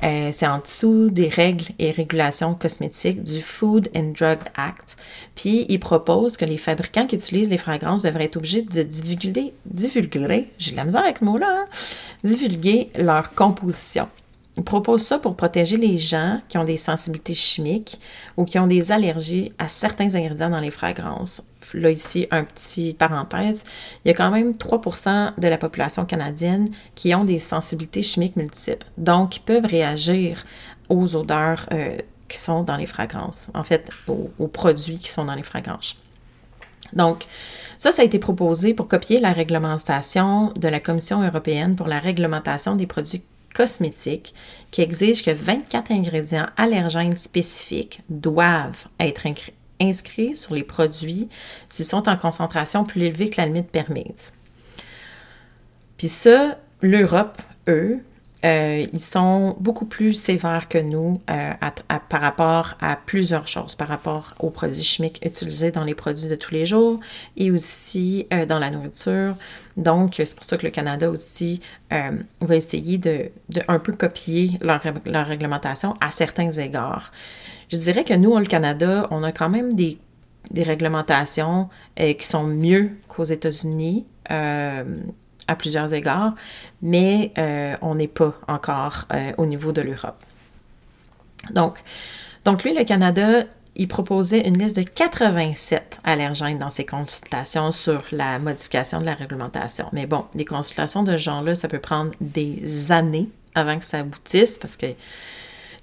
euh, 0.03 0.31
c'est 0.33 0.47
en 0.47 0.59
dessous 0.59 1.11
des 1.11 1.29
règles 1.29 1.67
et 1.79 1.91
régulations 1.91 2.55
cosmétiques 2.55 3.23
du 3.23 3.41
Food 3.41 3.89
and 3.95 4.13
Drug 4.19 4.39
Act. 4.55 4.97
Puis, 5.35 5.67
il 5.69 5.81
propose 5.81 6.37
que 6.37 6.45
les 6.45 6.59
fabricants 6.59 7.07
qui 7.07 7.17
utilisent 7.17 7.51
les 7.51 7.59
fragrances 7.59 8.03
devraient 8.03 8.25
être 8.25 8.37
obligés 8.37 8.63
de 8.63 8.83
divulguer, 8.83 9.55
divulguer, 9.65 10.51
j'ai 10.59 10.75
la 10.75 10.85
misère 10.85 11.03
avec 11.03 11.19
ce 11.19 11.25
mot-là, 11.25 11.63
hein, 11.63 11.65
divulguer 12.25 12.91
leur 12.97 13.35
composition. 13.35 14.09
Il 14.59 14.65
propose 14.65 15.03
ça 15.03 15.19
pour 15.19 15.37
protéger 15.37 15.77
les 15.77 15.99
gens 15.99 16.41
qui 16.49 16.57
ont 16.57 16.65
des 16.65 16.79
sensibilités 16.79 17.35
chimiques 17.35 18.01
ou 18.37 18.45
qui 18.45 18.59
ont 18.59 18.67
des 18.67 18.91
allergies 18.91 19.53
à 19.59 19.69
certains 19.69 20.15
ingrédients 20.15 20.51
dans 20.51 20.61
les 20.61 20.71
fragrances. 20.71 21.43
Là, 21.75 21.91
ici, 21.91 22.27
un 22.31 22.45
petit 22.45 22.95
parenthèse, 22.95 23.65
il 24.05 24.09
y 24.09 24.11
a 24.11 24.15
quand 24.15 24.31
même 24.31 24.53
3% 24.53 25.33
de 25.39 25.49
la 25.49 25.59
population 25.59 26.05
canadienne 26.05 26.69
qui 26.95 27.15
ont 27.15 27.25
des 27.25 27.39
sensibilités 27.39 28.03
chimiques 28.03 28.37
multiples, 28.37 28.87
donc 28.97 29.31
qui 29.31 29.41
peuvent 29.41 29.67
réagir 29.67 30.45
aux 30.89 31.17
odeurs 31.17 31.67
euh, 31.73 31.97
qui 32.29 32.39
sont 32.39 32.63
dans 32.63 32.77
les 32.77 32.87
fragrances, 32.87 33.51
en 33.55 33.65
fait, 33.65 33.91
aux, 34.09 34.31
aux 34.39 34.49
produits 34.49 34.99
qui 34.99 35.09
sont 35.09 35.25
dans 35.25 35.35
les 35.35 35.43
fragrances. 35.43 35.97
Donc, 36.93 37.27
ça, 37.79 37.93
ça 37.93 38.03
a 38.03 38.05
été 38.05 38.19
proposé 38.19 38.75
pour 38.75 38.89
copier 38.89 39.21
la 39.21 39.33
réglementation 39.33 40.53
de 40.57 40.69
la 40.69 40.81
Commission 40.81 41.23
européenne 41.23 41.77
pour 41.77 41.89
la 41.89 41.99
réglementation 41.99 42.77
des 42.77 42.87
produits 42.87 43.23
cosmétique 43.57 44.35
qui 44.71 44.83
exige 44.83 45.25
que 45.25 45.31
24 45.31 45.91
ingrédients 45.91 46.47
allergènes 46.57 47.17
spécifiques 47.17 48.03
doivent 48.11 48.87
être 49.01 49.27
inscrits 49.81 50.37
sur 50.37 50.55
les 50.55 50.65
produits 50.65 51.29
s'ils 51.69 51.87
sont 51.87 52.09
en 52.09 52.17
concentration 52.17 52.85
plus 52.85 53.03
élevée 53.03 53.31
que 53.31 53.41
la 53.41 53.47
limite 53.47 53.71
permise. 53.71 54.33
Puis 55.99 56.09
ça, 56.09 56.59
l'Europe, 56.83 57.41
eux, 57.69 58.01
euh, 58.45 58.87
ils 58.93 59.01
sont 59.01 59.57
beaucoup 59.61 59.87
plus 59.87 60.13
sévères 60.13 60.69
que 60.69 60.79
nous 60.79 61.21
euh, 61.31 61.53
par 62.09 62.21
rapport 62.21 62.75
à 62.81 62.97
plusieurs 62.97 63.49
choses, 63.49 63.75
par 63.75 63.89
rapport 63.89 64.35
aux 64.39 64.51
produits 64.51 64.83
chimiques 64.83 65.21
utilisés 65.25 65.71
dans 65.71 65.85
les 65.85 65.95
produits 65.95 66.29
de 66.29 66.35
tous 66.35 66.53
les 66.53 66.67
jours 66.67 67.01
et 67.37 67.51
aussi 67.51 68.27
euh, 68.33 68.45
dans 68.45 68.59
la 68.59 68.71
nourriture. 68.71 69.35
Donc, 69.79 70.15
c'est 70.17 70.35
pour 70.37 70.45
ça 70.45 70.59
que 70.59 70.67
le 70.67 70.71
Canada 70.71 71.11
aussi 71.11 71.61
va 71.91 72.57
essayer 72.57 72.99
de, 72.99 73.31
un 73.69 73.79
peu 73.79 73.93
copier 73.93 74.59
leur, 74.61 74.81
leur, 75.05 75.27
réglementation 75.27 75.95
à 76.01 76.11
certains 76.11 76.51
égards. 76.53 77.13
Je 77.71 77.77
dirais 77.77 78.05
que 78.05 78.15
nous, 78.15 78.33
au 78.33 78.43
Canada, 78.43 79.07
on 79.11 79.23
a 79.23 79.33
quand 79.33 79.51
même 79.51 79.75
des, 79.75 79.99
des 80.51 80.63
réglementations 80.63 81.69
qui 81.97 82.27
sont 82.27 82.45
mieux 82.45 82.93
qu'aux 83.09 83.25
États-Unis 83.25 84.07
à 85.49 85.57
plusieurs 85.57 85.93
égards, 85.95 86.35
mais 86.83 87.33
euh, 87.39 87.77
on 87.83 87.95
n'est 87.95 88.09
pas 88.09 88.35
encore 88.49 89.05
euh, 89.13 89.33
au 89.39 89.47
niveau 89.47 89.73
de 89.73 89.81
l'Europe. 89.81 90.23
Donc, 91.51 91.83
donc, 92.45 92.63
lui, 92.63 92.75
le 92.75 92.85
Canada, 92.85 93.45
il 93.75 93.89
proposait 93.89 94.47
une 94.47 94.59
liste 94.59 94.77
de 94.77 94.83
87 94.83 96.01
allergènes 96.05 96.59
dans 96.59 96.71
ses 96.71 96.87
consultations 96.87 97.73
sur 97.73 98.05
la 98.13 98.39
modification 98.39 99.01
de 99.01 99.05
la 99.05 99.15
réglementation. 99.15 99.87
Mais 99.93 100.07
bon, 100.07 100.25
les 100.35 100.45
consultations 100.45 101.03
de 101.03 101.17
ce 101.17 101.23
genre-là, 101.23 101.55
ça 101.55 101.69
peut 101.69 101.79
prendre 101.79 102.13
des 102.21 102.93
années 102.93 103.29
avant 103.55 103.79
que 103.79 103.85
ça 103.85 103.99
aboutisse 103.99 104.59
parce 104.59 104.77
que 104.77 104.87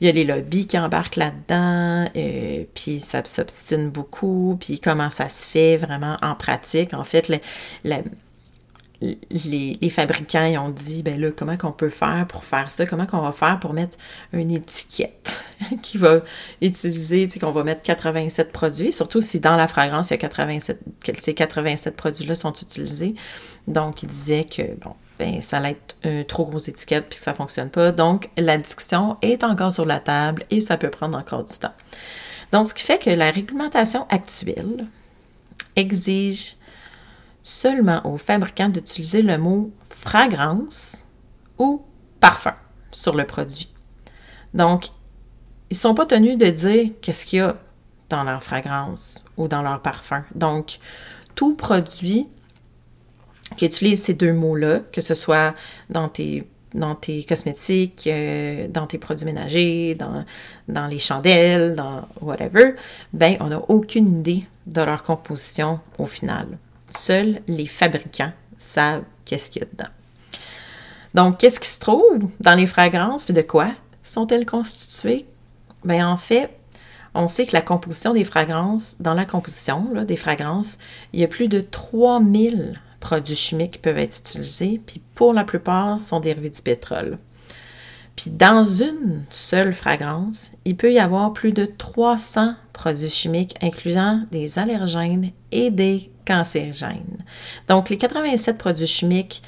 il 0.01 0.07
y 0.07 0.09
a 0.09 0.11
les 0.11 0.25
lobbies 0.25 0.67
qui 0.67 0.77
embarquent 0.77 1.15
là-dedans, 1.15 2.09
euh, 2.15 2.63
puis 2.73 2.99
ça 2.99 3.23
s'obstine 3.23 3.89
beaucoup, 3.89 4.57
puis 4.59 4.79
comment 4.79 5.09
ça 5.09 5.29
se 5.29 5.45
fait 5.45 5.77
vraiment 5.77 6.17
en 6.21 6.35
pratique. 6.35 6.93
En 6.93 7.03
fait, 7.03 7.29
le, 7.29 7.95
les, 9.29 9.89
fabricants 9.89 10.65
ont 10.65 10.69
dit, 10.69 11.03
ben 11.03 11.19
là, 11.19 11.31
comment 11.35 11.57
qu'on 11.57 11.71
peut 11.71 11.89
faire 11.89 12.25
pour 12.27 12.43
faire 12.43 12.71
ça? 12.71 12.85
Comment 12.85 13.05
qu'on 13.05 13.21
va 13.21 13.31
faire 13.31 13.59
pour 13.59 13.73
mettre 13.73 13.97
une 14.31 14.51
étiquette 14.51 15.43
qui 15.81 15.97
va 15.97 16.21
utiliser, 16.61 17.27
tu 17.27 17.33
sais, 17.33 17.39
qu'on 17.39 17.51
va 17.51 17.63
mettre 17.63 17.81
87 17.81 18.51
produits, 18.51 18.93
surtout 18.93 19.21
si 19.21 19.39
dans 19.39 19.55
la 19.55 19.67
fragrance, 19.67 20.09
il 20.09 20.13
y 20.13 20.15
a 20.15 20.17
87, 20.17 20.79
ces 21.21 21.33
87 21.33 21.95
produits-là 21.95 22.35
sont 22.35 22.53
utilisés. 22.53 23.15
Donc, 23.67 24.03
ils 24.03 24.09
disaient 24.09 24.45
que, 24.45 24.73
bon, 24.81 24.93
ben, 25.19 25.41
ça 25.41 25.57
allait 25.57 25.71
être 25.71 25.95
une 26.03 26.25
trop 26.25 26.45
grosse 26.45 26.67
étiquette 26.67 27.07
puis 27.09 27.17
que 27.17 27.23
ça 27.23 27.31
ne 27.31 27.37
fonctionne 27.37 27.69
pas. 27.69 27.91
Donc, 27.91 28.29
la 28.37 28.57
discussion 28.57 29.17
est 29.21 29.43
encore 29.43 29.73
sur 29.73 29.85
la 29.85 29.99
table 29.99 30.43
et 30.49 30.61
ça 30.61 30.77
peut 30.77 30.89
prendre 30.89 31.17
encore 31.17 31.43
du 31.43 31.57
temps. 31.57 31.73
Donc, 32.51 32.67
ce 32.67 32.73
qui 32.73 32.83
fait 32.83 32.99
que 32.99 33.09
la 33.09 33.31
réglementation 33.31 34.05
actuelle 34.09 34.85
exige 35.75 36.55
seulement 37.43 38.01
aux 38.05 38.17
fabricants 38.17 38.69
d'utiliser 38.69 39.21
le 39.21 39.37
mot 39.37 39.71
fragrance 39.89 41.05
ou 41.59 41.83
parfum 42.19 42.55
sur 42.91 43.15
le 43.15 43.25
produit. 43.25 43.69
Donc, 44.53 44.87
ils 45.69 45.75
ne 45.75 45.79
sont 45.79 45.93
pas 45.93 46.05
tenus 46.05 46.37
de 46.37 46.45
dire 46.45 46.91
qu'est-ce 47.01 47.25
qu'il 47.25 47.39
y 47.39 47.41
a 47.41 47.57
dans 48.09 48.23
leur 48.23 48.41
fragrance 48.43 49.25
ou 49.37 49.47
dans 49.47 49.61
leur 49.61 49.81
parfum. 49.81 50.23
Donc, 50.35 50.79
tout 51.35 51.55
produit 51.55 52.27
qui 53.57 53.65
utilise 53.65 54.03
ces 54.03 54.13
deux 54.13 54.33
mots-là, 54.33 54.79
que 54.91 55.01
ce 55.01 55.13
soit 55.13 55.53
dans 55.89 56.09
tes, 56.09 56.47
dans 56.73 56.97
cosmétiques, 57.27 58.07
euh, 58.07 58.67
dans 58.67 58.87
tes 58.87 58.97
produits 58.97 59.25
ménagers, 59.25 59.95
dans, 59.95 60.25
dans 60.67 60.87
les 60.87 60.99
chandelles, 60.99 61.75
dans 61.75 62.07
whatever, 62.21 62.75
ben 63.11 63.37
on 63.39 63.47
n'a 63.47 63.59
aucune 63.69 64.09
idée 64.09 64.43
de 64.65 64.81
leur 64.81 65.03
composition 65.03 65.79
au 65.97 66.05
final. 66.05 66.57
Seuls 66.97 67.41
les 67.47 67.67
fabricants 67.67 68.33
savent 68.57 69.05
qu'est-ce 69.25 69.51
qu'il 69.51 69.61
y 69.61 69.65
a 69.65 69.67
dedans. 69.71 69.91
Donc, 71.13 71.37
qu'est-ce 71.39 71.59
qui 71.59 71.69
se 71.69 71.79
trouve 71.79 72.29
dans 72.39 72.55
les 72.55 72.67
fragrances, 72.67 73.29
et 73.29 73.33
de 73.33 73.41
quoi 73.41 73.71
sont-elles 74.01 74.45
constituées? 74.45 75.25
Bien, 75.85 76.09
en 76.09 76.17
fait, 76.17 76.49
on 77.13 77.27
sait 77.27 77.45
que 77.45 77.53
la 77.53 77.61
composition 77.61 78.13
des 78.13 78.25
fragrances, 78.25 78.95
dans 78.99 79.13
la 79.13 79.25
composition 79.25 80.03
des 80.03 80.15
fragrances, 80.15 80.77
il 81.13 81.19
y 81.19 81.23
a 81.23 81.27
plus 81.27 81.47
de 81.47 81.61
3000 81.61 82.81
produits 82.99 83.35
chimiques 83.35 83.73
qui 83.73 83.79
peuvent 83.79 83.97
être 83.97 84.17
utilisés, 84.17 84.81
puis 84.83 85.01
pour 85.13 85.33
la 85.33 85.43
plupart, 85.43 85.99
sont 85.99 86.19
dérivés 86.19 86.49
du 86.49 86.61
pétrole. 86.61 87.19
Puis 88.15 88.29
dans 88.29 88.63
une 88.63 89.23
seule 89.29 89.73
fragrance, 89.73 90.51
il 90.65 90.75
peut 90.75 90.93
y 90.93 90.99
avoir 90.99 91.33
plus 91.33 91.51
de 91.51 91.65
300 91.65 92.55
produits 92.71 93.09
chimiques 93.09 93.55
incluant 93.61 94.23
des 94.31 94.59
allergènes 94.59 95.31
et 95.51 95.71
des 95.71 96.11
cancérigènes. 96.25 97.17
Donc 97.67 97.89
les 97.89 97.97
87 97.97 98.57
produits 98.57 98.87
chimiques 98.87 99.43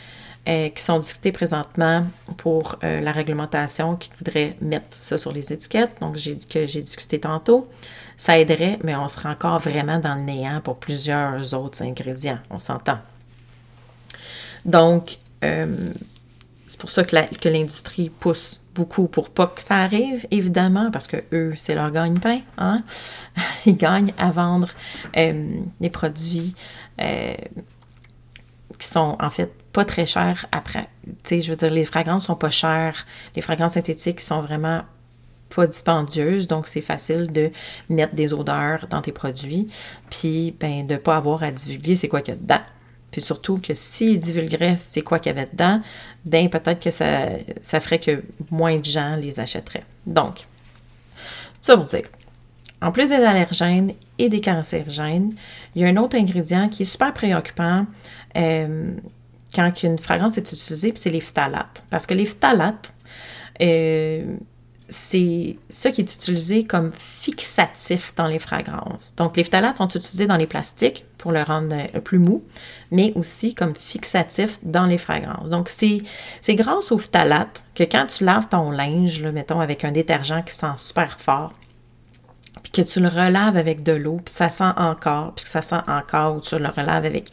euh, 0.48 0.70
qui 0.70 0.84
sont 0.84 1.00
discutés 1.00 1.32
présentement 1.32 2.06
pour 2.38 2.78
euh, 2.84 3.02
la 3.02 3.12
réglementation 3.12 3.96
qui 3.96 4.12
voudrait 4.18 4.56
mettre 4.62 4.88
ça 4.92 5.18
sur 5.18 5.32
les 5.32 5.52
étiquettes, 5.52 5.94
donc 6.02 6.18
que 6.50 6.68
j'ai 6.68 6.82
discuté 6.82 7.20
tantôt, 7.20 7.68
ça 8.16 8.38
aiderait, 8.38 8.78
mais 8.84 8.96
on 8.96 9.08
sera 9.08 9.32
encore 9.32 9.60
vraiment 9.60 9.98
dans 9.98 10.14
le 10.14 10.22
néant 10.22 10.62
pour 10.62 10.78
plusieurs 10.78 11.54
autres 11.56 11.82
ingrédients, 11.82 12.38
on 12.52 12.60
s'entend. 12.60 13.00
Donc, 14.66 15.18
euh, 15.44 15.66
c'est 16.68 16.80
pour 16.80 16.90
ça 16.90 17.04
que 17.04 17.50
l'industrie 17.50 18.10
pousse 18.10 18.62
beaucoup 18.74 19.08
pour 19.08 19.30
pas 19.30 19.48
que 19.48 19.62
ça 19.62 19.78
arrive, 19.78 20.28
évidemment, 20.32 20.92
parce 20.92 21.08
que 21.08 21.18
eux, 21.32 21.54
c'est 21.56 21.76
leur 21.76 21.92
gagne-pain. 21.92 22.40
Hein? 22.58 22.84
Ils 23.66 23.78
gagnent 23.78 24.14
à 24.18 24.32
vendre 24.32 24.70
euh, 25.18 25.60
des 25.80 25.90
produits 25.90 26.54
euh, 27.02 27.34
qui 28.78 28.88
sont 28.88 29.16
en 29.20 29.30
fait 29.30 29.52
pas 29.72 29.86
très 29.86 30.06
chers 30.06 30.46
après. 30.52 30.88
Tu 31.06 31.14
sais, 31.24 31.42
je 31.42 31.50
veux 31.50 31.56
dire, 31.56 31.72
les 31.72 31.86
fragrances 31.86 32.26
sont 32.26 32.36
pas 32.36 32.52
chères. 32.52 33.06
Les 33.36 33.42
fragrances 33.42 33.74
synthétiques 33.74 34.22
sont 34.22 34.42
vraiment 34.42 34.84
pas 35.56 35.68
dispendieuses, 35.68 36.48
donc 36.48 36.68
c'est 36.68 36.82
facile 36.82 37.32
de 37.32 37.52
mettre 37.90 38.16
des 38.16 38.34
odeurs 38.34 38.88
dans 38.90 39.02
tes 39.02 39.12
produits, 39.12 39.68
puis 40.10 40.54
ben, 40.60 40.86
de 40.86 40.94
ne 40.94 40.98
pas 40.98 41.16
avoir 41.16 41.44
à 41.44 41.52
divulguer 41.52 41.96
c'est 41.96 42.08
quoi 42.08 42.22
qu'il 42.22 42.34
y 42.34 42.38
a 42.38 42.40
dedans. 42.40 42.62
Puis 43.16 43.22
surtout 43.22 43.60
que 43.60 43.74
s'ils 43.74 44.20
divulgueraient 44.20 44.76
c'est 44.78 45.02
quoi 45.02 45.20
qu'il 45.20 45.34
y 45.34 45.40
avait 45.40 45.48
dedans, 45.50 45.80
ben 46.26 46.50
peut-être 46.50 46.84
que 46.84 46.92
ça, 46.92 47.80
ferait 47.80 48.00
que 48.00 48.22
moins 48.52 48.76
de 48.78 48.84
gens 48.84 49.16
les 49.16 49.40
achèteraient. 49.40 49.86
Donc, 50.06 50.48
ça 51.62 51.78
pour 51.78 51.86
dire. 51.86 52.10
En 52.82 52.92
plus 52.92 53.08
des 53.08 53.16
allergènes 53.16 53.94
et 54.20 54.28
des 54.28 54.42
cancérigènes, 54.42 55.34
il 55.74 55.82
y 55.82 55.86
a 55.86 55.88
un 55.88 55.96
autre 55.96 56.18
ingrédient 56.18 56.68
qui 56.68 56.82
est 56.82 56.86
super 56.86 57.14
préoccupant 57.14 57.86
euh, 58.36 58.92
quand 59.56 59.84
une 59.84 59.98
fragrance 59.98 60.38
est 60.38 60.52
utilisée, 60.52 60.92
puis 60.92 61.02
c'est 61.02 61.10
les 61.10 61.22
phtalates. 61.22 61.86
Parce 61.90 62.06
que 62.06 62.14
les 62.14 62.26
phtalates, 62.26 62.92
Euh, 63.62 64.36
c'est 64.88 65.58
ça 65.70 65.92
qui 65.92 66.02
est 66.02 66.16
utilisé 66.16 66.64
comme 66.66 66.92
fixatif 66.98 68.14
dans 68.16 68.28
les 68.28 68.40
fragrances. 68.40 69.14
Donc, 69.18 69.36
les 69.36 69.44
phtalates 69.44 69.78
sont 69.78 69.88
utilisés 69.88 70.28
dans 70.28 70.38
les 70.38 70.46
plastiques 70.46 71.06
pour 71.18 71.32
le 71.32 71.42
rendre 71.42 71.76
euh, 71.76 72.00
plus 72.00 72.20
mou, 72.20 72.44
mais 72.92 73.12
aussi 73.16 73.56
comme 73.56 73.76
fixatif 73.76 74.60
dans 74.64 74.86
les 74.86 74.98
fragrances. 74.98 75.50
Donc, 75.50 75.70
c'est 75.70 76.04
grâce 76.50 76.92
aux 76.92 76.98
phtalates 76.98 77.64
que 77.74 77.84
quand 77.84 78.06
tu 78.08 78.24
laves 78.24 78.48
ton 78.50 78.70
linge, 78.72 79.24
mettons 79.24 79.60
avec 79.60 79.84
un 79.84 79.92
détergent 79.92 80.44
qui 80.46 80.54
sent 80.54 80.78
super 80.78 81.20
fort, 81.20 81.54
que 82.76 82.82
tu 82.82 83.00
le 83.00 83.08
relaves 83.08 83.56
avec 83.56 83.84
de 83.84 83.94
l'eau, 83.94 84.20
puis 84.24 84.34
ça 84.34 84.50
sent 84.50 84.74
encore, 84.76 85.34
puis 85.34 85.46
ça 85.48 85.62
sent 85.62 85.82
encore, 85.88 86.36
ou 86.36 86.42
tu 86.42 86.58
le 86.60 86.68
relaves 86.68 87.06
avec 87.06 87.30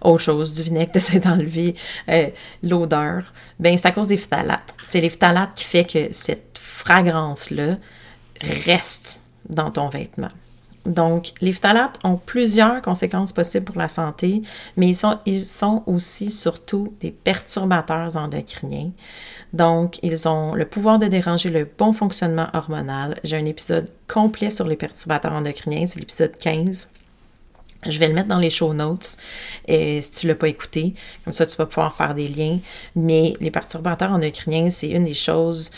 autre 0.00 0.22
chose, 0.22 0.54
du 0.54 0.62
vinaigre, 0.62 0.92
tu 0.92 0.98
essaies 0.98 1.18
d'enlever 1.18 1.74
euh, 2.08 2.28
l'odeur, 2.62 3.24
bien, 3.58 3.76
c'est 3.76 3.86
à 3.86 3.92
cause 3.92 4.08
des 4.08 4.16
phtalates. 4.16 4.74
C'est 4.84 5.00
les 5.00 5.10
phtalates 5.10 5.54
qui 5.54 5.64
fait 5.64 5.84
que 5.84 6.12
cette 6.12 6.58
fragrance-là 6.58 7.76
reste 8.40 9.20
dans 9.48 9.70
ton 9.70 9.88
vêtement. 9.88 10.28
Donc, 10.86 11.32
les 11.40 11.52
phtalates 11.52 11.98
ont 12.04 12.16
plusieurs 12.16 12.82
conséquences 12.82 13.32
possibles 13.32 13.64
pour 13.64 13.78
la 13.78 13.88
santé, 13.88 14.42
mais 14.76 14.88
ils 15.24 15.40
sont, 15.40 15.82
aussi 15.86 16.30
surtout 16.30 16.94
des 17.00 17.10
perturbateurs 17.10 18.16
endocriniens. 18.16 18.90
Donc, 19.52 19.98
ils 20.02 20.28
ont 20.28 20.54
le 20.54 20.66
pouvoir 20.66 20.98
de 20.98 21.06
déranger 21.06 21.50
le 21.50 21.66
bon 21.78 21.92
fonctionnement 21.92 22.48
hormonal. 22.52 23.18
J'ai 23.24 23.36
un 23.36 23.46
épisode 23.46 23.88
complet 24.08 24.50
sur 24.50 24.66
les 24.66 24.76
perturbateurs 24.76 25.32
endocriniens, 25.32 25.86
c'est 25.86 26.00
l'épisode 26.00 26.36
15. 26.36 26.88
Je 27.86 27.98
vais 27.98 28.08
le 28.08 28.14
mettre 28.14 28.28
dans 28.28 28.38
les 28.38 28.50
show 28.50 28.72
notes 28.72 29.16
et 29.68 30.00
si 30.00 30.10
tu 30.10 30.26
ne 30.26 30.32
l'as 30.32 30.38
pas 30.38 30.48
écouté. 30.48 30.94
Comme 31.24 31.34
ça, 31.34 31.46
tu 31.46 31.56
vas 31.56 31.66
pouvoir 31.66 31.94
faire 31.94 32.14
des 32.14 32.28
liens. 32.28 32.58
Mais 32.96 33.34
les 33.40 33.50
perturbateurs 33.50 34.12
endocriniens, 34.12 34.70
c'est 34.70 34.88
une 34.88 35.04
des 35.04 35.14
choses 35.14 35.70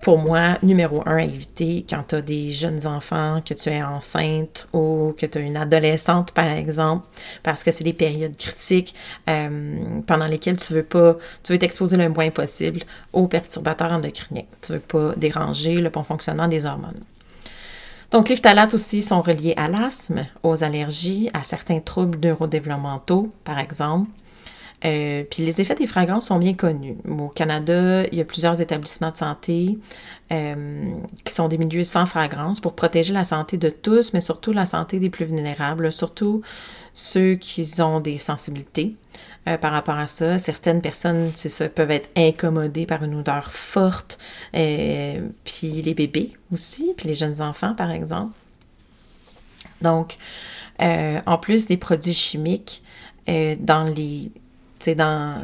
pour 0.00 0.18
moi, 0.18 0.58
numéro 0.62 1.02
un 1.06 1.16
à 1.16 1.22
éviter 1.22 1.84
quand 1.88 2.02
tu 2.08 2.14
as 2.16 2.22
des 2.22 2.52
jeunes 2.52 2.86
enfants, 2.86 3.40
que 3.46 3.54
tu 3.54 3.70
es 3.70 3.82
enceinte 3.82 4.68
ou 4.72 5.14
que 5.16 5.24
tu 5.24 5.38
as 5.38 5.40
une 5.40 5.56
adolescente, 5.56 6.32
par 6.32 6.50
exemple, 6.50 7.06
parce 7.42 7.64
que 7.64 7.70
c'est 7.70 7.84
des 7.84 7.94
périodes 7.94 8.36
critiques 8.36 8.94
euh, 9.28 10.00
pendant 10.06 10.26
lesquelles 10.26 10.58
tu 10.58 10.74
veux 10.74 10.82
pas, 10.82 11.16
tu 11.42 11.52
veux 11.52 11.58
t'exposer 11.58 11.96
le 11.96 12.10
moins 12.10 12.30
possible 12.30 12.82
aux 13.12 13.28
perturbateurs 13.28 13.92
endocriniens. 13.92 14.44
Tu 14.60 14.72
veux 14.72 14.80
pas 14.80 15.14
déranger 15.16 15.80
le 15.80 15.88
bon 15.88 16.02
fonctionnement 16.02 16.48
des 16.48 16.66
hormones. 16.66 17.00
Donc, 18.10 18.28
les 18.28 18.36
phtalates 18.36 18.74
aussi 18.74 19.02
sont 19.02 19.22
reliés 19.22 19.54
à 19.56 19.68
l'asthme, 19.68 20.26
aux 20.42 20.62
allergies, 20.62 21.30
à 21.32 21.42
certains 21.42 21.80
troubles 21.80 22.18
neurodéveloppementaux, 22.20 23.32
par 23.42 23.58
exemple, 23.58 24.08
euh, 24.84 25.24
puis 25.30 25.42
les 25.44 25.60
effets 25.60 25.74
des 25.74 25.86
fragrances 25.86 26.26
sont 26.26 26.38
bien 26.38 26.54
connus. 26.54 26.96
Au 27.08 27.28
Canada, 27.28 28.06
il 28.06 28.18
y 28.18 28.20
a 28.20 28.24
plusieurs 28.24 28.60
établissements 28.60 29.10
de 29.10 29.16
santé 29.16 29.78
euh, 30.30 30.92
qui 31.24 31.32
sont 31.32 31.48
des 31.48 31.56
milieux 31.56 31.84
sans 31.84 32.06
fragrance 32.06 32.60
pour 32.60 32.74
protéger 32.74 33.12
la 33.12 33.24
santé 33.24 33.56
de 33.56 33.70
tous, 33.70 34.12
mais 34.12 34.20
surtout 34.20 34.52
la 34.52 34.66
santé 34.66 34.98
des 34.98 35.08
plus 35.08 35.24
vulnérables, 35.24 35.90
surtout 35.90 36.42
ceux 36.92 37.36
qui 37.36 37.66
ont 37.80 38.00
des 38.00 38.18
sensibilités 38.18 38.94
euh, 39.48 39.56
par 39.56 39.72
rapport 39.72 39.96
à 39.96 40.06
ça. 40.06 40.38
Certaines 40.38 40.82
personnes, 40.82 41.30
c'est 41.34 41.48
ça, 41.48 41.68
peuvent 41.70 41.90
être 41.90 42.10
incommodées 42.14 42.84
par 42.84 43.02
une 43.04 43.14
odeur 43.14 43.52
forte, 43.52 44.18
puis 44.52 45.82
les 45.82 45.94
bébés 45.94 46.32
aussi, 46.52 46.92
puis 46.96 47.08
les 47.08 47.14
jeunes 47.14 47.40
enfants, 47.40 47.74
par 47.74 47.90
exemple. 47.90 48.34
Donc, 49.80 50.18
en 50.78 51.38
plus 51.38 51.66
des 51.66 51.76
produits 51.76 52.12
chimiques, 52.12 52.82
dans 53.26 53.84
les 53.84 54.30
dans 54.88 55.42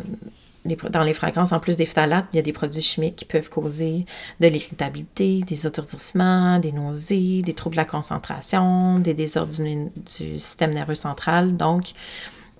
les, 0.64 0.76
dans 0.76 1.02
les 1.02 1.14
fragrances, 1.14 1.52
en 1.52 1.60
plus 1.60 1.76
des 1.76 1.86
phtalates, 1.86 2.26
il 2.32 2.36
y 2.36 2.38
a 2.38 2.42
des 2.42 2.52
produits 2.52 2.82
chimiques 2.82 3.16
qui 3.16 3.24
peuvent 3.24 3.48
causer 3.48 4.04
de 4.40 4.46
l'irritabilité, 4.46 5.40
des 5.46 5.66
autourdissements, 5.66 6.58
des 6.58 6.72
nausées, 6.72 7.42
des 7.42 7.54
troubles 7.54 7.76
de 7.76 7.80
la 7.80 7.86
concentration, 7.86 8.98
des 8.98 9.14
désordres 9.14 9.54
du, 9.54 10.38
système 10.38 10.74
nerveux 10.74 10.94
central. 10.94 11.56
Donc, 11.56 11.92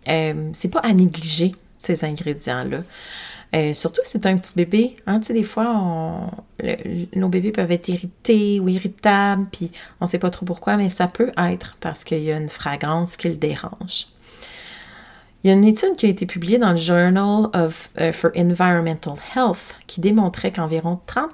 euh, 0.08 0.50
c'est 0.54 0.70
pas 0.70 0.80
à 0.80 0.92
négliger 0.92 1.54
ces 1.78 2.04
ingrédients-là. 2.04 2.82
Euh, 3.52 3.74
surtout 3.74 4.00
si 4.04 4.12
c'est 4.12 4.26
un 4.26 4.36
petit 4.36 4.54
bébé. 4.54 4.96
Hein, 5.06 5.18
des 5.18 5.42
fois, 5.42 6.30
nos 7.16 7.28
bébés 7.28 7.50
peuvent 7.50 7.72
être 7.72 7.88
irrités 7.88 8.60
ou 8.60 8.68
irritables, 8.68 9.46
puis 9.50 9.72
on 10.00 10.04
ne 10.04 10.10
sait 10.10 10.20
pas 10.20 10.30
trop 10.30 10.46
pourquoi, 10.46 10.76
mais 10.76 10.88
ça 10.88 11.08
peut 11.08 11.32
être 11.36 11.76
parce 11.80 12.04
qu'il 12.04 12.22
y 12.22 12.30
a 12.30 12.36
une 12.36 12.48
fragrance 12.48 13.16
qui 13.16 13.28
le 13.28 13.36
dérange. 13.36 14.06
Il 15.42 15.48
y 15.48 15.50
a 15.50 15.56
une 15.56 15.64
étude 15.64 15.96
qui 15.96 16.04
a 16.04 16.10
été 16.10 16.26
publiée 16.26 16.58
dans 16.58 16.72
le 16.72 16.76
Journal 16.76 17.48
of, 17.54 17.88
euh, 17.98 18.12
for 18.12 18.30
Environmental 18.36 19.14
Health 19.34 19.74
qui 19.86 20.02
démontrait 20.02 20.52
qu'environ 20.52 21.00
30 21.06 21.30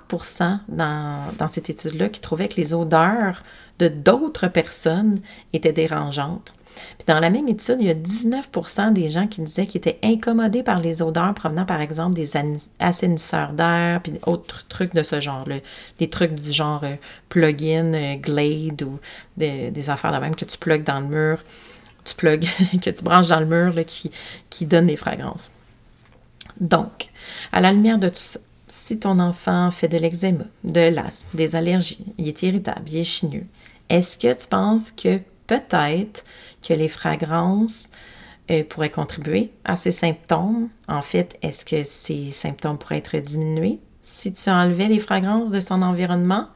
dans, 0.69 1.23
dans 1.39 1.49
cette 1.49 1.71
étude-là 1.71 2.09
qui 2.09 2.21
trouvaient 2.21 2.49
que 2.49 2.57
les 2.57 2.73
odeurs 2.73 3.43
de 3.81 3.89
d'autres 3.89 4.47
personnes 4.47 5.19
étaient 5.53 5.73
dérangeantes. 5.73 6.55
Puis 6.99 7.07
dans 7.07 7.19
la 7.19 7.31
même 7.31 7.49
étude, 7.49 7.79
il 7.81 7.87
y 7.87 7.91
a 7.91 7.95
19% 7.95 8.93
des 8.93 9.09
gens 9.09 9.27
qui 9.27 9.41
disaient 9.41 9.67
qu'ils 9.67 9.79
étaient 9.79 9.99
incommodés 10.05 10.63
par 10.63 10.79
les 10.79 11.03
odeurs 11.03 11.35
provenant 11.35 11.65
par 11.65 11.81
exemple 11.81 12.15
des 12.15 12.31
assainisseurs 12.79 13.55
d'air, 13.55 14.01
puis 14.03 14.13
autres 14.27 14.67
trucs 14.69 14.95
de 14.95 15.03
ce 15.03 15.21
genre-là. 15.21 15.57
Des 15.99 16.11
trucs 16.11 16.35
du 16.35 16.53
genre 16.53 16.85
euh, 16.85 16.95
plug-in, 17.29 17.93
euh, 17.95 18.15
Glade 18.17 18.83
ou 18.83 19.01
des, 19.37 19.71
des, 19.71 19.91
affaires 19.91 20.13
de 20.13 20.19
même 20.19 20.37
que 20.37 20.45
tu 20.45 20.59
plugues 20.59 20.85
dans 20.85 21.01
le 21.01 21.07
mur 21.07 21.39
tu 22.07 22.15
plugues, 22.15 22.47
que 22.83 22.91
tu 22.91 23.03
branches 23.03 23.29
dans 23.29 23.41
le 23.41 23.47
mur 23.47 23.75
qui, 23.87 24.67
donne 24.67 24.87
des 24.87 24.97
fragrances. 24.97 25.51
Donc, 26.61 27.11
à 27.53 27.61
la 27.61 27.73
lumière 27.73 27.99
de 27.99 28.09
tout 28.09 28.17
ça, 28.17 28.41
si 28.69 28.99
ton 28.99 29.21
enfant 29.21 29.71
fait 29.71 29.89
de 29.89 29.97
l'eczéma, 29.97 30.45
de 30.65 30.89
l'asthme, 30.89 31.37
des 31.37 31.55
allergies, 31.55 32.05
il 32.19 32.29
est 32.29 32.43
irritable, 32.43 32.89
il 32.89 32.99
est 32.99 33.05
chineux, 33.05 33.47
est-ce 33.89 34.19
que 34.19 34.33
tu 34.33 34.49
penses 34.49 34.91
que 34.91 35.21
peut-être 35.47 36.25
que 36.67 36.75
les 36.75 36.89
fragrances 36.89 37.91
euh, 38.51 38.65
pourraient 38.65 38.91
contribuer 38.91 39.53
à 39.65 39.77
ces 39.77 39.93
symptômes? 39.93 40.69
En 40.89 41.03
fait, 41.03 41.39
est-ce 41.43 41.65
que 41.65 41.85
ces 41.85 42.33
symptômes 42.33 42.79
pourraient 42.79 42.99
être 42.99 43.17
diminués? 43.19 43.79
Si 44.01 44.33
tu 44.33 44.51
enlevais 44.51 44.89
les 44.89 44.99
fragrances 44.99 45.51
de 45.51 45.61
son 45.61 45.83
environnement? 45.83 46.49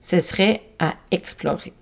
Ce 0.00 0.20
serait 0.20 0.62
à 0.78 0.94
explorer. 1.10 1.72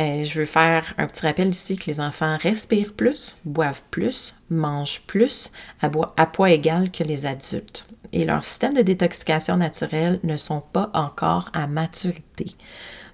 Euh, 0.00 0.22
je 0.22 0.38
veux 0.38 0.46
faire 0.46 0.94
un 0.96 1.06
petit 1.08 1.26
rappel 1.26 1.48
ici 1.48 1.76
que 1.76 1.86
les 1.86 1.98
enfants 2.00 2.36
respirent 2.40 2.94
plus, 2.94 3.36
boivent 3.44 3.82
plus, 3.90 4.34
mangent 4.48 5.02
plus 5.02 5.50
à, 5.80 6.26
poids 6.26 6.50
égal 6.50 6.92
que 6.92 7.02
les 7.02 7.26
adultes. 7.26 7.88
Et 8.12 8.24
leurs 8.24 8.44
systèmes 8.44 8.74
de 8.74 8.82
détoxication 8.82 9.56
naturelle 9.56 10.20
ne 10.22 10.36
sont 10.36 10.60
pas 10.60 10.90
encore 10.94 11.50
à 11.52 11.66
maturité. 11.66 12.54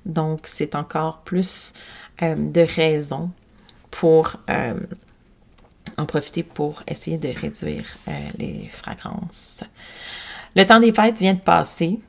Donc, 0.04 0.40
c'est 0.44 0.74
encore 0.74 1.22
plus 1.22 1.72
euh, 2.22 2.34
de 2.36 2.60
raisons 2.60 3.30
pour 3.90 4.36
euh, 4.50 4.74
en 5.96 6.04
profiter 6.04 6.42
pour 6.42 6.82
essayer 6.86 7.16
de 7.16 7.28
réduire 7.28 7.96
les 8.36 8.68
fragrances. 8.70 9.64
Le 10.54 10.64
temps 10.64 10.80
des 10.80 10.92
fêtes 10.92 11.18
vient 11.18 11.34
de 11.34 11.40
passer. 11.40 12.00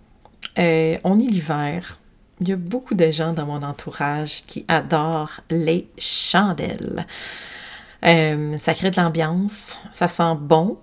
on 0.58 1.20
est 1.20 1.30
l'hiver 1.30 2.00
il 2.41 2.50
y 2.50 2.52
a 2.52 2.56
beaucoup 2.56 2.95
de 2.95 3.12
gens 3.12 3.34
dans 3.34 3.45
mon 3.45 3.62
entourage 3.63 4.43
qui 4.45 4.65
adorent 4.67 5.41
les 5.50 5.89
chandelles. 5.98 7.06
Euh, 8.04 8.58
ça 8.58 8.74
crée 8.74 8.91
de 8.91 9.00
l'ambiance, 9.00 9.80
ça 9.91 10.08
sent 10.08 10.36
bon. 10.39 10.78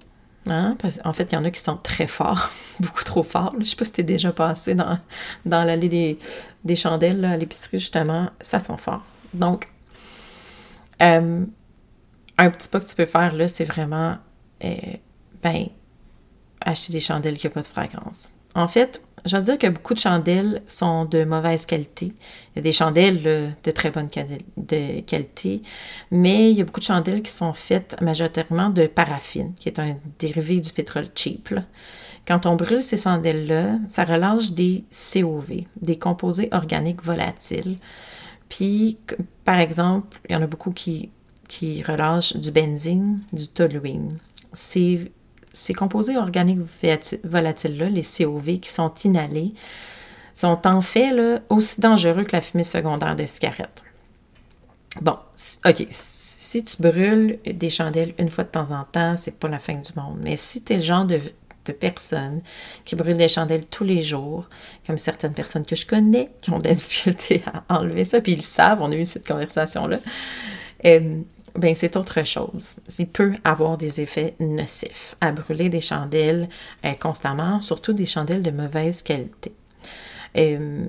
Hein? 0.49 0.77
en 1.05 1.13
fait, 1.13 1.29
il 1.31 1.35
y 1.37 1.39
en 1.39 1.45
a 1.45 1.53
qui 1.53 1.61
sentent 1.61 1.85
très 1.85 2.09
fort, 2.09 2.51
beaucoup 2.81 3.05
trop 3.05 3.23
fort. 3.23 3.53
Je 3.55 3.61
ne 3.61 3.65
sais 3.65 3.77
pas 3.77 3.85
si 3.85 3.93
tu 3.93 4.01
es 4.01 4.05
déjà 4.05 4.33
passé 4.33 4.75
dans, 4.75 4.99
dans 5.47 5.63
l'allée 5.63 5.89
des, 5.89 6.19
des 6.65 6.75
chandelles 6.75 7.25
à 7.25 7.37
l'épicerie, 7.37 7.79
justement. 7.79 8.29
Ça 8.41 8.59
sent 8.59 8.77
fort. 8.79 9.05
Donc, 9.35 9.69
euh, 11.01 11.45
un 12.39 12.51
petit 12.51 12.69
pas 12.69 12.81
que 12.81 12.87
tu 12.87 12.97
peux 12.97 13.07
faire, 13.07 13.35
là, 13.35 13.47
c'est 13.47 13.65
vraiment, 13.65 14.17
euh, 14.65 14.75
ben, 15.43 15.67
acheter 16.61 16.93
des 16.93 17.01
chandelles 17.01 17.39
qui 17.39 17.47
n'ont 17.47 17.53
pas 17.53 17.63
de 17.63 17.67
fragrance. 17.67 18.31
En 18.55 18.69
fait, 18.69 19.03
je 19.25 19.37
veux 19.37 19.43
dire 19.43 19.59
que 19.59 19.69
beaucoup 19.69 19.95
de 19.95 19.99
chandelles 19.99 20.63
sont 20.67 21.05
de 21.05 21.25
mauvaise 21.25 21.65
qualité. 21.65 22.07
Il 22.07 22.57
y 22.57 22.59
a 22.59 22.63
des 22.63 22.73
chandelles 22.73 23.55
de 23.63 23.71
très 23.71 23.91
bonne 23.91 24.09
qualité, 24.09 25.63
mais 26.11 26.51
il 26.51 26.59
y 26.59 26.61
a 26.61 26.65
beaucoup 26.65 26.81
de 26.81 26.85
chandelles 26.85 27.23
qui 27.23 27.31
sont 27.31 27.53
faites 27.53 28.01
majoritairement 28.01 28.71
de 28.71 28.87
paraffine, 28.87 29.55
qui 29.55 29.69
est 29.69 29.79
un 29.79 29.97
dérivé 30.19 30.61
du 30.61 30.73
pétrole 30.73 31.09
cheap. 31.15 31.55
Quand 32.27 32.47
on 32.47 32.57
brûle 32.57 32.83
ces 32.83 32.97
chandelles-là, 32.97 33.79
ça 33.89 34.05
relâche 34.05 34.53
des 34.53 34.85
COV, 34.91 35.65
des 35.81 35.99
composés 35.99 36.49
organiques 36.53 37.03
volatiles. 37.03 37.79
Puis, 38.49 38.99
par 39.45 39.59
exemple, 39.59 40.21
il 40.29 40.33
y 40.33 40.37
en 40.37 40.43
a 40.43 40.47
beaucoup 40.47 40.73
qui, 40.73 41.11
qui 41.49 41.83
relâchent 41.83 42.37
du 42.37 42.51
benzine, 42.51 43.21
du 43.33 43.49
toluène. 43.49 44.19
Ces 45.53 45.75
composés 45.75 46.17
organiques 46.17 46.61
volatiles-là, 47.25 47.89
les 47.89 48.03
COV, 48.03 48.59
qui 48.59 48.71
sont 48.71 48.93
inhalés, 49.05 49.55
sont 50.35 50.67
en 50.67 50.81
fait 50.81 51.13
là, 51.13 51.41
aussi 51.51 51.81
dangereux 51.81 52.25
que 52.25 52.33
la 52.33 52.41
fumée 52.41 52.65
secondaire 52.65 53.17
de 53.17 53.27
cigarette. 53.27 53.85
Bon, 55.01 55.17
OK, 55.65 55.87
si 55.91 56.65
tu 56.65 56.77
brûles 56.81 57.39
des 57.47 57.71
chandelles 57.71 58.15
une 58.19 58.29
fois 58.29 58.45
de 58.45 58.51
temps 58.51 58.73
en 58.73 58.85
temps, 58.85 59.17
c'est 59.17 59.39
pas 59.39 59.49
la 59.49 59.59
fin 59.59 59.75
du 59.75 59.91
monde. 59.97 60.19
Mais 60.21 60.37
si 60.37 60.63
tu 60.63 60.75
es 60.75 60.77
le 60.77 60.83
genre 60.83 61.07
de 61.07 61.73
personnes 61.73 62.43
qui 62.85 62.97
brûlent 62.97 63.17
des 63.17 63.29
chandelles 63.29 63.65
tous 63.67 63.85
les 63.85 64.03
jours, 64.03 64.49
comme 64.87 64.99
certaines 64.99 65.33
personnes 65.33 65.65
que 65.65 65.77
je 65.77 65.87
connais 65.87 66.31
qui 66.41 66.51
ont 66.51 66.59
de 66.59 66.69
la 66.69 66.75
difficulté 66.75 67.43
à 67.69 67.79
enlever 67.79 68.05
ça, 68.05 68.21
puis 68.21 68.33
ils 68.33 68.43
savent, 68.43 68.83
on 68.83 68.91
a 68.91 68.97
eu 68.97 69.05
cette 69.05 69.27
conversation-là. 69.27 69.97
Euh, 70.85 71.23
ben 71.55 71.75
c'est 71.75 71.97
autre 71.97 72.25
chose. 72.25 72.77
Il 72.99 73.09
peut 73.09 73.35
avoir 73.45 73.77
des 73.77 74.01
effets 74.01 74.35
nocifs 74.41 75.15
à 75.21 75.33
brûler 75.33 75.69
des 75.69 75.81
chandelles 75.81 76.49
euh, 76.85 76.93
constamment, 76.95 77.61
surtout 77.61 77.93
des 77.93 78.07
chandelles 78.07 78.43
de 78.43 78.51
mauvaise 78.51 79.03
qualité. 79.03 79.53
Euh, 80.37 80.87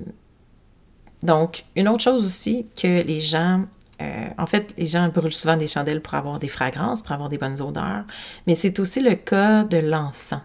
donc, 1.22 1.64
une 1.76 1.88
autre 1.88 2.02
chose 2.02 2.26
aussi 2.26 2.66
que 2.80 3.02
les 3.02 3.20
gens 3.20 3.64
euh, 4.02 4.28
en 4.38 4.46
fait, 4.46 4.74
les 4.76 4.86
gens 4.86 5.08
brûlent 5.08 5.32
souvent 5.32 5.56
des 5.56 5.68
chandelles 5.68 6.00
pour 6.00 6.14
avoir 6.14 6.40
des 6.40 6.48
fragrances, 6.48 7.02
pour 7.02 7.12
avoir 7.12 7.28
des 7.28 7.38
bonnes 7.38 7.60
odeurs, 7.60 8.04
mais 8.46 8.56
c'est 8.56 8.80
aussi 8.80 9.00
le 9.00 9.14
cas 9.14 9.62
de 9.62 9.76
l'encens. 9.76 10.40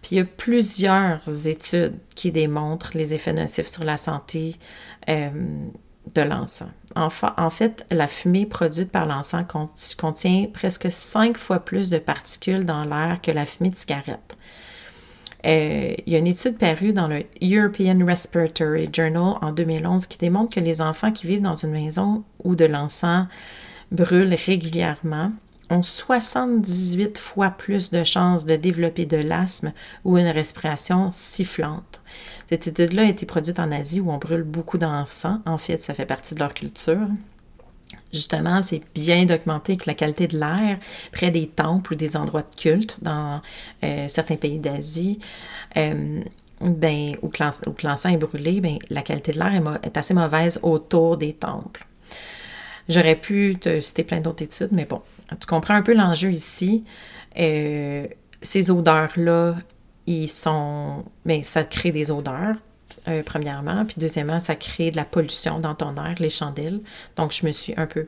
Puis 0.00 0.16
il 0.16 0.18
y 0.18 0.20
a 0.20 0.24
plusieurs 0.24 1.46
études 1.46 1.98
qui 2.14 2.32
démontrent 2.32 2.92
les 2.94 3.14
effets 3.14 3.32
nocifs 3.32 3.66
sur 3.66 3.84
la 3.84 3.96
santé 3.96 4.56
de 6.14 6.22
l'encens. 6.22 6.70
En, 6.96 7.10
fait, 7.50 7.86
la 7.90 8.06
fumée 8.06 8.46
produite 8.46 8.90
par 8.90 9.06
l'encens 9.06 9.46
contient 9.96 10.46
presque 10.52 10.90
cinq 10.90 11.38
fois 11.38 11.60
plus 11.60 11.90
de 11.90 11.98
particules 11.98 12.64
dans 12.64 12.84
l'air 12.84 13.20
que 13.22 13.30
la 13.30 13.46
fumée 13.46 13.70
de 13.70 13.76
cigarette. 13.76 14.36
Euh, 15.46 15.94
il 16.06 16.12
y 16.12 16.16
a 16.16 16.18
une 16.18 16.26
étude 16.26 16.56
parue 16.56 16.92
dans 16.92 17.08
le 17.08 17.24
European 17.42 18.04
Respiratory 18.04 18.88
Journal 18.92 19.38
en 19.42 19.52
2011 19.52 20.06
qui 20.06 20.16
démontre 20.16 20.54
que 20.54 20.60
les 20.60 20.80
enfants 20.80 21.12
qui 21.12 21.26
vivent 21.26 21.42
dans 21.42 21.56
une 21.56 21.70
maison 21.70 22.24
où 22.42 22.54
de 22.54 22.64
l'encens 22.64 23.26
brûle 23.92 24.34
régulièrement 24.34 25.32
ont 25.74 25.82
78 25.82 27.18
fois 27.18 27.50
plus 27.50 27.90
de 27.90 28.04
chances 28.04 28.44
de 28.44 28.56
développer 28.56 29.06
de 29.06 29.16
l'asthme 29.16 29.72
ou 30.04 30.18
une 30.18 30.28
respiration 30.28 31.10
sifflante. 31.10 32.00
Cette 32.48 32.66
étude-là 32.66 33.02
a 33.02 33.06
été 33.06 33.26
produite 33.26 33.58
en 33.58 33.70
Asie 33.70 34.00
où 34.00 34.10
on 34.10 34.18
brûle 34.18 34.42
beaucoup 34.42 34.78
d'encens. 34.78 35.40
En 35.46 35.58
fait, 35.58 35.82
ça 35.82 35.94
fait 35.94 36.06
partie 36.06 36.34
de 36.34 36.40
leur 36.40 36.54
culture. 36.54 37.08
Justement, 38.12 38.62
c'est 38.62 38.82
bien 38.94 39.24
documenté 39.24 39.76
que 39.76 39.84
la 39.86 39.94
qualité 39.94 40.26
de 40.26 40.38
l'air 40.38 40.78
près 41.12 41.30
des 41.30 41.46
temples 41.46 41.94
ou 41.94 41.96
des 41.96 42.16
endroits 42.16 42.42
de 42.42 42.54
culte 42.56 43.02
dans 43.02 43.40
euh, 43.82 44.08
certains 44.08 44.36
pays 44.36 44.58
d'Asie, 44.58 45.18
où, 46.60 47.32
l'encens 47.82 48.12
est 48.12 48.16
brûlé, 48.16 48.78
la 48.90 49.02
qualité 49.02 49.32
de 49.32 49.38
l'air 49.38 49.78
est, 49.82 49.96
assez 49.96 50.14
mauvaise 50.14 50.60
autour 50.62 51.16
des 51.16 51.32
temples. 51.32 51.86
J'aurais 52.88 53.16
pu 53.16 53.56
te 53.60 53.80
citer 53.80 54.04
plein 54.04 54.20
d'autres 54.20 54.42
études, 54.42 54.70
mais 54.72 54.84
bon, 54.84 55.00
tu 55.40 55.46
comprends 55.46 55.74
un 55.74 55.82
peu 55.82 55.94
l'enjeu 55.94 56.30
ici. 56.32 56.84
Euh, 57.38 58.06
ces 58.42 58.70
odeurs-là, 58.70 59.56
ils 60.06 60.28
sont. 60.28 61.04
Mais 61.24 61.42
ça 61.42 61.64
crée 61.64 61.92
des 61.92 62.10
odeurs 62.10 62.56
euh, 63.08 63.22
premièrement. 63.24 63.84
Puis 63.84 63.96
deuxièmement, 63.98 64.40
ça 64.40 64.54
crée 64.54 64.90
de 64.90 64.96
la 64.96 65.04
pollution 65.04 65.60
dans 65.60 65.74
ton 65.74 65.94
air, 65.96 66.14
les 66.18 66.30
chandelles. 66.30 66.80
Donc, 67.16 67.32
je 67.32 67.46
me 67.46 67.52
suis 67.52 67.74
un 67.76 67.86
peu 67.86 68.06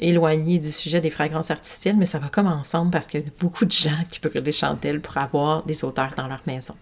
éloignée 0.00 0.58
du 0.58 0.70
sujet 0.70 1.00
des 1.00 1.10
fragrances 1.10 1.50
artificielles, 1.50 1.96
mais 1.96 2.06
ça 2.06 2.18
va 2.18 2.28
comme 2.28 2.46
ensemble 2.46 2.90
parce 2.90 3.06
qu'il 3.06 3.20
y 3.20 3.24
a 3.24 3.26
beaucoup 3.40 3.64
de 3.64 3.72
gens 3.72 3.90
qui 4.08 4.20
brûlent 4.20 4.42
des 4.42 4.52
chandelles 4.52 5.00
pour 5.00 5.16
avoir 5.16 5.64
des 5.64 5.84
odeurs 5.84 6.14
dans 6.16 6.28
leur 6.28 6.42
maison. 6.46 6.74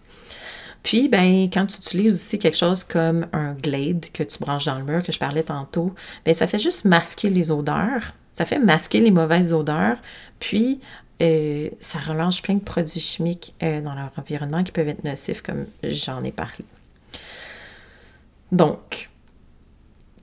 Puis, 0.82 1.08
ben, 1.08 1.48
quand 1.52 1.66
tu 1.66 1.76
utilises 1.76 2.14
aussi 2.14 2.38
quelque 2.38 2.56
chose 2.56 2.84
comme 2.84 3.26
un 3.32 3.52
glade 3.54 4.06
que 4.12 4.22
tu 4.22 4.38
branches 4.38 4.64
dans 4.64 4.78
le 4.78 4.84
mur, 4.84 5.02
que 5.02 5.12
je 5.12 5.18
parlais 5.18 5.42
tantôt, 5.42 5.94
ben, 6.24 6.32
ça 6.34 6.46
fait 6.46 6.58
juste 6.58 6.84
masquer 6.84 7.30
les 7.30 7.50
odeurs. 7.50 8.14
Ça 8.30 8.46
fait 8.46 8.58
masquer 8.58 9.00
les 9.00 9.10
mauvaises 9.10 9.52
odeurs. 9.52 9.98
Puis, 10.38 10.80
euh, 11.20 11.68
ça 11.80 11.98
relâche 11.98 12.40
plein 12.40 12.54
de 12.54 12.60
produits 12.60 13.00
chimiques 13.00 13.54
euh, 13.62 13.82
dans 13.82 13.94
leur 13.94 14.10
environnement 14.16 14.62
qui 14.62 14.72
peuvent 14.72 14.88
être 14.88 15.04
nocifs, 15.04 15.42
comme 15.42 15.66
j'en 15.82 16.24
ai 16.24 16.32
parlé. 16.32 16.64
Donc, 18.52 19.10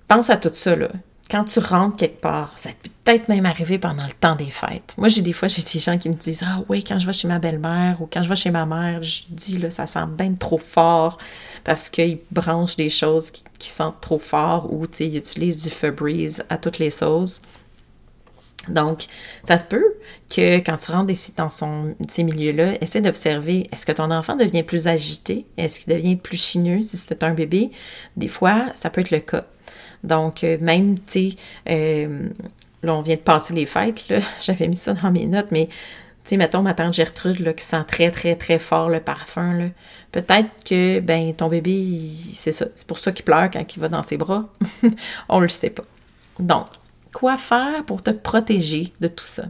pense 0.07 0.29
à 0.29 0.37
tout 0.37 0.49
ça, 0.53 0.75
là. 0.75 0.89
Quand 1.29 1.43
tu 1.43 1.59
rentres 1.59 1.97
quelque 1.97 2.21
part, 2.21 2.53
ça 2.55 2.69
peut 2.69 2.89
peut-être 3.03 3.27
même 3.27 3.45
arriver 3.45 3.77
pendant 3.77 4.05
le 4.05 4.13
temps 4.13 4.35
des 4.35 4.49
fêtes. 4.49 4.95
Moi, 4.97 5.09
j'ai 5.09 5.21
des 5.21 5.33
fois, 5.33 5.47
j'ai 5.47 5.61
des 5.61 5.79
gens 5.79 5.97
qui 5.97 6.09
me 6.09 6.13
disent 6.13 6.43
Ah 6.45 6.61
oui, 6.69 6.83
quand 6.83 6.99
je 6.99 7.05
vais 7.05 7.13
chez 7.13 7.27
ma 7.27 7.39
belle-mère 7.39 8.01
ou 8.01 8.07
quand 8.11 8.23
je 8.23 8.29
vais 8.29 8.35
chez 8.35 8.51
ma 8.51 8.65
mère, 8.65 9.03
je 9.03 9.23
dis 9.29 9.57
là, 9.57 9.69
ça 9.69 9.87
sent 9.87 10.05
bien 10.17 10.33
trop 10.33 10.57
fort 10.57 11.17
parce 11.63 11.89
qu'ils 11.89 12.19
branchent 12.31 12.77
des 12.77 12.89
choses 12.89 13.31
qui, 13.31 13.69
sentent 13.69 13.99
trop 13.99 14.19
fort 14.19 14.71
ou 14.71 14.85
ils 14.99 15.17
utilisent 15.17 15.57
du 15.57 15.69
Febreze 15.69 16.43
à 16.49 16.57
toutes 16.57 16.79
les 16.79 16.89
sauces. 16.89 17.41
Donc, 18.69 19.05
ça 19.43 19.57
se 19.57 19.65
peut 19.65 19.95
que 20.29 20.57
quand 20.57 20.77
tu 20.77 20.91
rentres 20.91 21.13
dans 21.37 21.49
son, 21.49 21.95
ces 22.07 22.23
milieux-là, 22.23 22.81
essaie 22.81 23.01
d'observer, 23.01 23.67
est-ce 23.71 23.85
que 23.85 23.91
ton 23.91 24.11
enfant 24.11 24.35
devient 24.35 24.63
plus 24.63 24.87
agité? 24.87 25.45
Est-ce 25.57 25.79
qu'il 25.79 25.93
devient 25.93 26.15
plus 26.15 26.37
chineux 26.37 26.81
si 26.81 26.97
c'est 26.97 27.23
un 27.23 27.33
bébé? 27.33 27.71
Des 28.15 28.27
fois, 28.27 28.65
ça 28.75 28.89
peut 28.89 29.01
être 29.01 29.11
le 29.11 29.19
cas. 29.19 29.45
Donc, 30.03 30.43
euh, 30.43 30.57
même, 30.61 30.99
tu 30.99 31.31
sais, 31.31 31.35
euh, 31.69 32.29
là, 32.83 32.95
on 32.95 33.01
vient 33.01 33.15
de 33.15 33.21
passer 33.21 33.53
les 33.53 33.65
fêtes, 33.65 34.07
là, 34.09 34.19
j'avais 34.41 34.67
mis 34.67 34.75
ça 34.75 34.93
dans 34.93 35.11
mes 35.11 35.25
notes, 35.25 35.47
mais, 35.51 35.67
tu 35.67 35.75
sais, 36.25 36.37
mettons 36.37 36.61
ma 36.61 36.73
tante 36.73 36.93
Gertrude, 36.93 37.39
là, 37.39 37.53
qui 37.53 37.63
sent 37.63 37.83
très, 37.87 38.11
très, 38.11 38.35
très 38.35 38.59
fort 38.59 38.89
le 38.89 38.99
parfum, 38.99 39.53
là, 39.53 39.65
peut-être 40.11 40.49
que, 40.65 40.99
ben, 40.99 41.33
ton 41.33 41.47
bébé, 41.47 42.11
c'est 42.33 42.51
ça, 42.51 42.67
c'est 42.75 42.87
pour 42.87 42.99
ça 42.99 43.11
qu'il 43.11 43.25
pleure 43.25 43.49
quand 43.51 43.75
il 43.75 43.79
va 43.79 43.89
dans 43.89 44.01
ses 44.01 44.17
bras. 44.17 44.45
on 45.29 45.39
le 45.39 45.49
sait 45.49 45.69
pas. 45.69 45.85
Donc, 46.39 46.67
quoi 47.13 47.37
faire 47.37 47.83
pour 47.85 48.03
te 48.03 48.11
protéger 48.11 48.93
de 49.01 49.07
tout 49.07 49.25
ça? 49.25 49.45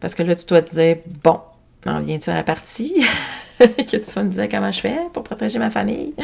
Parce 0.00 0.16
que 0.16 0.24
là, 0.24 0.34
tu 0.34 0.46
dois 0.46 0.62
te 0.62 0.74
dire, 0.74 0.96
bon, 1.22 1.38
en 1.86 2.00
viens-tu 2.00 2.30
à 2.30 2.34
la 2.34 2.42
partie? 2.42 3.04
Que 3.58 3.96
tu 3.96 4.10
vas 4.10 4.24
me 4.24 4.30
dire 4.30 4.48
comment 4.48 4.72
je 4.72 4.80
fais 4.80 4.98
pour 5.12 5.22
protéger 5.22 5.60
ma 5.60 5.70
famille? 5.70 6.14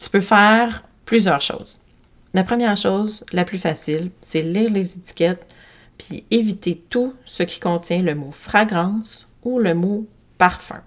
Tu 0.00 0.10
peux 0.10 0.20
faire 0.20 0.82
plusieurs 1.04 1.40
choses. 1.40 1.78
La 2.36 2.44
première 2.44 2.76
chose, 2.76 3.24
la 3.32 3.46
plus 3.46 3.56
facile, 3.56 4.10
c'est 4.20 4.42
lire 4.42 4.70
les 4.70 4.98
étiquettes 4.98 5.46
puis 5.96 6.24
éviter 6.30 6.76
tout 6.90 7.14
ce 7.24 7.42
qui 7.42 7.60
contient 7.60 8.02
le 8.02 8.14
mot 8.14 8.30
fragrance 8.30 9.26
ou 9.42 9.58
le 9.58 9.72
mot 9.72 10.06
parfum. 10.36 10.82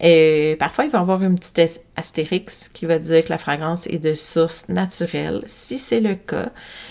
Et 0.00 0.56
parfois, 0.58 0.86
il 0.86 0.90
va 0.90 1.00
y 1.00 1.02
avoir 1.02 1.22
une 1.22 1.34
petite 1.34 1.82
astérix 1.94 2.70
qui 2.72 2.86
va 2.86 2.98
dire 2.98 3.22
que 3.22 3.28
la 3.28 3.36
fragrance 3.36 3.86
est 3.88 3.98
de 3.98 4.14
source 4.14 4.70
naturelle. 4.70 5.42
Si 5.44 5.76
c'est 5.76 6.00
le 6.00 6.14
cas, 6.14 6.48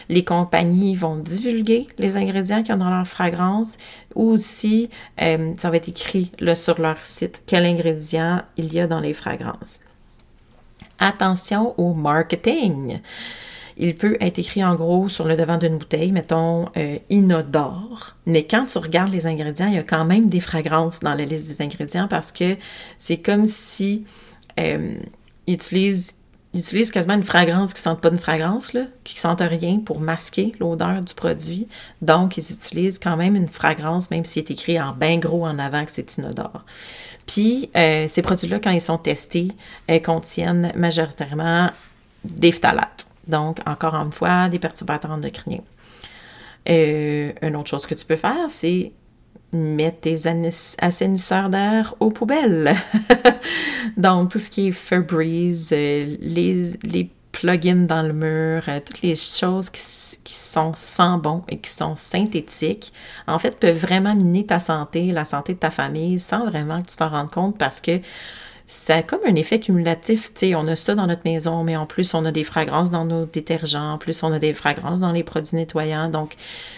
les 0.09 0.23
compagnies 0.23 0.93
vont 0.93 1.17
divulguer 1.17 1.87
les 1.97 2.17
ingrédients 2.17 2.61
qu'il 2.61 2.69
y 2.69 2.73
a 2.73 2.77
dans 2.77 2.95
leur 2.95 3.07
fragrance 3.07 3.79
ou 4.13 4.37
si 4.37 4.91
euh, 5.23 5.55
ça 5.57 5.71
va 5.71 5.77
être 5.77 5.89
écrit 5.89 6.31
sur 6.53 6.79
leur 6.79 6.99
site 6.99 7.41
quel 7.47 7.65
ingrédient 7.65 8.43
il 8.57 8.71
y 8.71 8.79
a 8.79 8.85
dans 8.85 8.99
les 8.99 9.15
fragrances. 9.15 9.81
Attention 10.99 11.73
au 11.79 11.95
marketing. 11.95 12.99
Il 13.81 13.95
peut 13.95 14.15
être 14.21 14.37
écrit 14.37 14.63
en 14.63 14.75
gros 14.75 15.09
sur 15.09 15.25
le 15.25 15.35
devant 15.35 15.57
d'une 15.57 15.79
bouteille, 15.79 16.11
mettons 16.11 16.69
euh, 16.77 16.99
inodore. 17.09 18.15
Mais 18.27 18.45
quand 18.45 18.67
tu 18.67 18.77
regardes 18.77 19.11
les 19.11 19.25
ingrédients, 19.25 19.65
il 19.65 19.73
y 19.73 19.79
a 19.79 19.83
quand 19.83 20.05
même 20.05 20.29
des 20.29 20.39
fragrances 20.39 20.99
dans 20.99 21.15
la 21.15 21.25
liste 21.25 21.47
des 21.47 21.63
ingrédients 21.63 22.07
parce 22.07 22.31
que 22.31 22.57
c'est 22.99 23.17
comme 23.17 23.45
si 23.45 24.05
euh, 24.59 24.93
ils 25.47 25.55
utilisent 25.55 26.91
quasiment 26.91 27.15
une 27.15 27.23
fragrance 27.23 27.73
qui 27.73 27.79
ne 27.79 27.95
sent 27.95 27.99
pas 27.99 28.09
une 28.09 28.19
fragrance, 28.19 28.73
là, 28.73 28.83
qui 29.03 29.15
ne 29.15 29.19
sentent 29.19 29.41
rien 29.41 29.79
pour 29.79 29.99
masquer 29.99 30.53
l'odeur 30.59 31.01
du 31.01 31.15
produit. 31.15 31.67
Donc, 32.03 32.37
ils 32.37 32.51
utilisent 32.51 32.99
quand 32.99 33.17
même 33.17 33.35
une 33.35 33.47
fragrance, 33.47 34.11
même 34.11 34.25
s'il 34.25 34.43
est 34.43 34.51
écrit 34.51 34.79
en 34.79 34.91
bien 34.91 35.17
gros 35.17 35.43
en 35.43 35.57
avant 35.57 35.85
que 35.85 35.91
c'est 35.91 36.17
inodore. 36.19 36.65
Puis, 37.25 37.71
euh, 37.75 38.07
ces 38.07 38.21
produits-là, 38.21 38.59
quand 38.59 38.69
ils 38.69 38.79
sont 38.79 38.99
testés, 38.99 39.47
contiennent 40.03 40.71
majoritairement 40.75 41.71
des 42.23 42.51
phtalates. 42.51 43.10
Donc, 43.27 43.59
encore 43.65 43.95
une 43.95 44.11
fois, 44.11 44.49
des 44.49 44.59
perturbateurs 44.59 45.11
endocriniens. 45.11 45.63
Euh, 46.69 47.31
une 47.41 47.55
autre 47.55 47.69
chose 47.69 47.85
que 47.85 47.95
tu 47.95 48.05
peux 48.05 48.15
faire, 48.15 48.49
c'est 48.49 48.91
mettre 49.53 50.01
tes 50.01 50.17
assainisseurs 50.79 51.49
d'air 51.49 51.95
aux 51.99 52.11
poubelles. 52.11 52.73
Donc, 53.97 54.31
tout 54.31 54.39
ce 54.39 54.49
qui 54.49 54.67
est 54.67 54.71
Febreze, 54.71 55.69
euh, 55.73 56.15
les, 56.19 57.09
plugins 57.31 57.87
dans 57.87 58.03
le 58.03 58.11
mur, 58.11 58.63
euh, 58.67 58.79
toutes 58.85 59.01
les 59.01 59.15
choses 59.15 59.69
qui, 59.69 59.81
qui, 60.23 60.33
sont 60.33 60.73
sans 60.75 61.17
bon 61.17 61.43
et 61.47 61.57
qui 61.59 61.69
sont 61.69 61.95
synthétiques, 61.95 62.91
en 63.25 63.39
fait, 63.39 63.57
peuvent 63.57 63.77
vraiment 63.77 64.13
miner 64.13 64.45
ta 64.45 64.59
santé, 64.59 65.11
la 65.13 65.23
santé 65.23 65.53
de 65.53 65.59
ta 65.59 65.71
famille, 65.71 66.19
sans 66.19 66.45
vraiment 66.45 66.81
que 66.81 66.89
tu 66.89 66.97
t'en 66.97 67.09
rendes 67.09 67.31
compte 67.31 67.57
parce 67.57 67.79
que 67.79 67.99
ça 68.71 68.95
a 68.95 69.03
comme 69.03 69.19
un 69.27 69.35
effet 69.35 69.59
cumulatif. 69.59 70.31
sais, 70.33 70.55
on 70.55 70.65
a 70.65 70.77
ça 70.77 70.95
dans 70.95 71.05
notre 71.05 71.23
maison, 71.25 71.61
mais 71.65 71.75
en 71.75 71.85
plus, 71.85 72.13
on 72.13 72.23
a 72.23 72.31
des 72.31 72.45
fragrances 72.45 72.89
dans 72.89 73.03
nos 73.03 73.25
détergents, 73.25 73.93
en 73.93 73.97
plus, 73.97 74.23
on 74.23 74.31
a 74.31 74.39
des 74.39 74.53
fragrances 74.53 75.01
dans 75.01 75.11
les 75.11 75.23
produits 75.23 75.57
nettoyants. 75.57 76.09
Donc, 76.09 76.37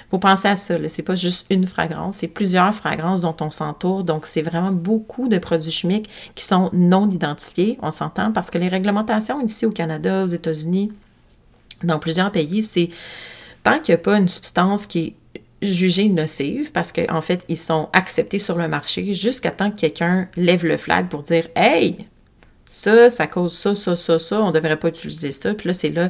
faut 0.10 0.18
penser 0.18 0.48
à 0.48 0.56
ça. 0.56 0.76
C'est 0.88 1.04
pas 1.04 1.14
juste 1.14 1.46
une 1.52 1.68
fragrance, 1.68 2.18
c'est 2.18 2.28
plusieurs 2.28 2.74
fragrances 2.74 3.22
dont 3.22 3.36
on 3.42 3.52
s'entoure. 3.52 4.04
Donc, 4.04 4.26
c'est 4.26 4.42
vraiment 4.42 4.72
beaucoup 4.72 5.28
de 5.28 5.38
produits 5.38 5.70
chimiques 5.70 6.10
qui 6.34 6.46
sont 6.46 6.72
non 6.74 7.08
identifiés. 7.12 7.78
On 7.84 7.92
s'entend 7.92 8.32
parce 8.32 8.50
que 8.50 8.58
les 8.58 8.70
réglementations 8.70 9.40
ici 9.42 9.68
au 9.68 9.72
Canada, 9.72 10.24
aux 10.26 10.30
États-Unis, 10.30 10.92
dans 11.84 12.00
plusieurs 12.00 12.32
pays, 12.32 12.64
c'est 12.64 12.90
tant 13.62 13.78
qu'il 13.78 13.94
n'y 13.94 14.02
a 14.02 14.04
pas 14.04 14.18
une 14.18 14.30
substance 14.30 14.88
qui 14.88 15.16
jugées 15.64 16.10
nocives 16.10 16.72
parce 16.72 16.92
qu'en 16.92 17.18
en 17.18 17.22
fait, 17.22 17.46
ils 17.50 17.58
sont 17.58 17.90
acceptés 17.94 18.40
sur 18.40 18.58
le 18.58 18.68
marché 18.68 19.14
jusqu'à 19.14 19.52
temps 19.52 19.72
que 19.72 19.78
quelqu'un 19.78 20.28
lève 20.36 20.66
le 20.66 20.78
flag 20.78 21.08
pour 21.08 21.24
dire 21.24 21.48
Hey, 21.56 22.08
ça, 22.68 23.10
ça 23.10 23.28
cause 23.28 23.56
ça, 23.56 23.76
ça, 23.76 23.96
ça, 23.96 24.20
ça, 24.20 24.42
on 24.42 24.48
ne 24.48 24.52
devrait 24.52 24.78
pas 24.78 24.88
utiliser 24.88 25.32
ça. 25.32 25.54
Puis 25.54 25.68
là, 25.68 25.74
c'est 25.74 25.90
là 25.90 26.10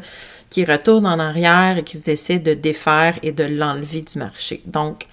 qu'ils 0.49 0.69
retournent 0.69 1.07
en 1.07 1.19
arrière 1.19 1.77
et 1.77 1.83
qu'ils 1.83 2.09
essaient 2.09 2.39
de 2.39 2.53
défaire 2.53 3.19
et 3.21 3.31
de 3.31 3.43
l'enlever 3.43 4.01
du 4.01 4.17
marché. 4.17 4.61
Donc, 4.65 5.07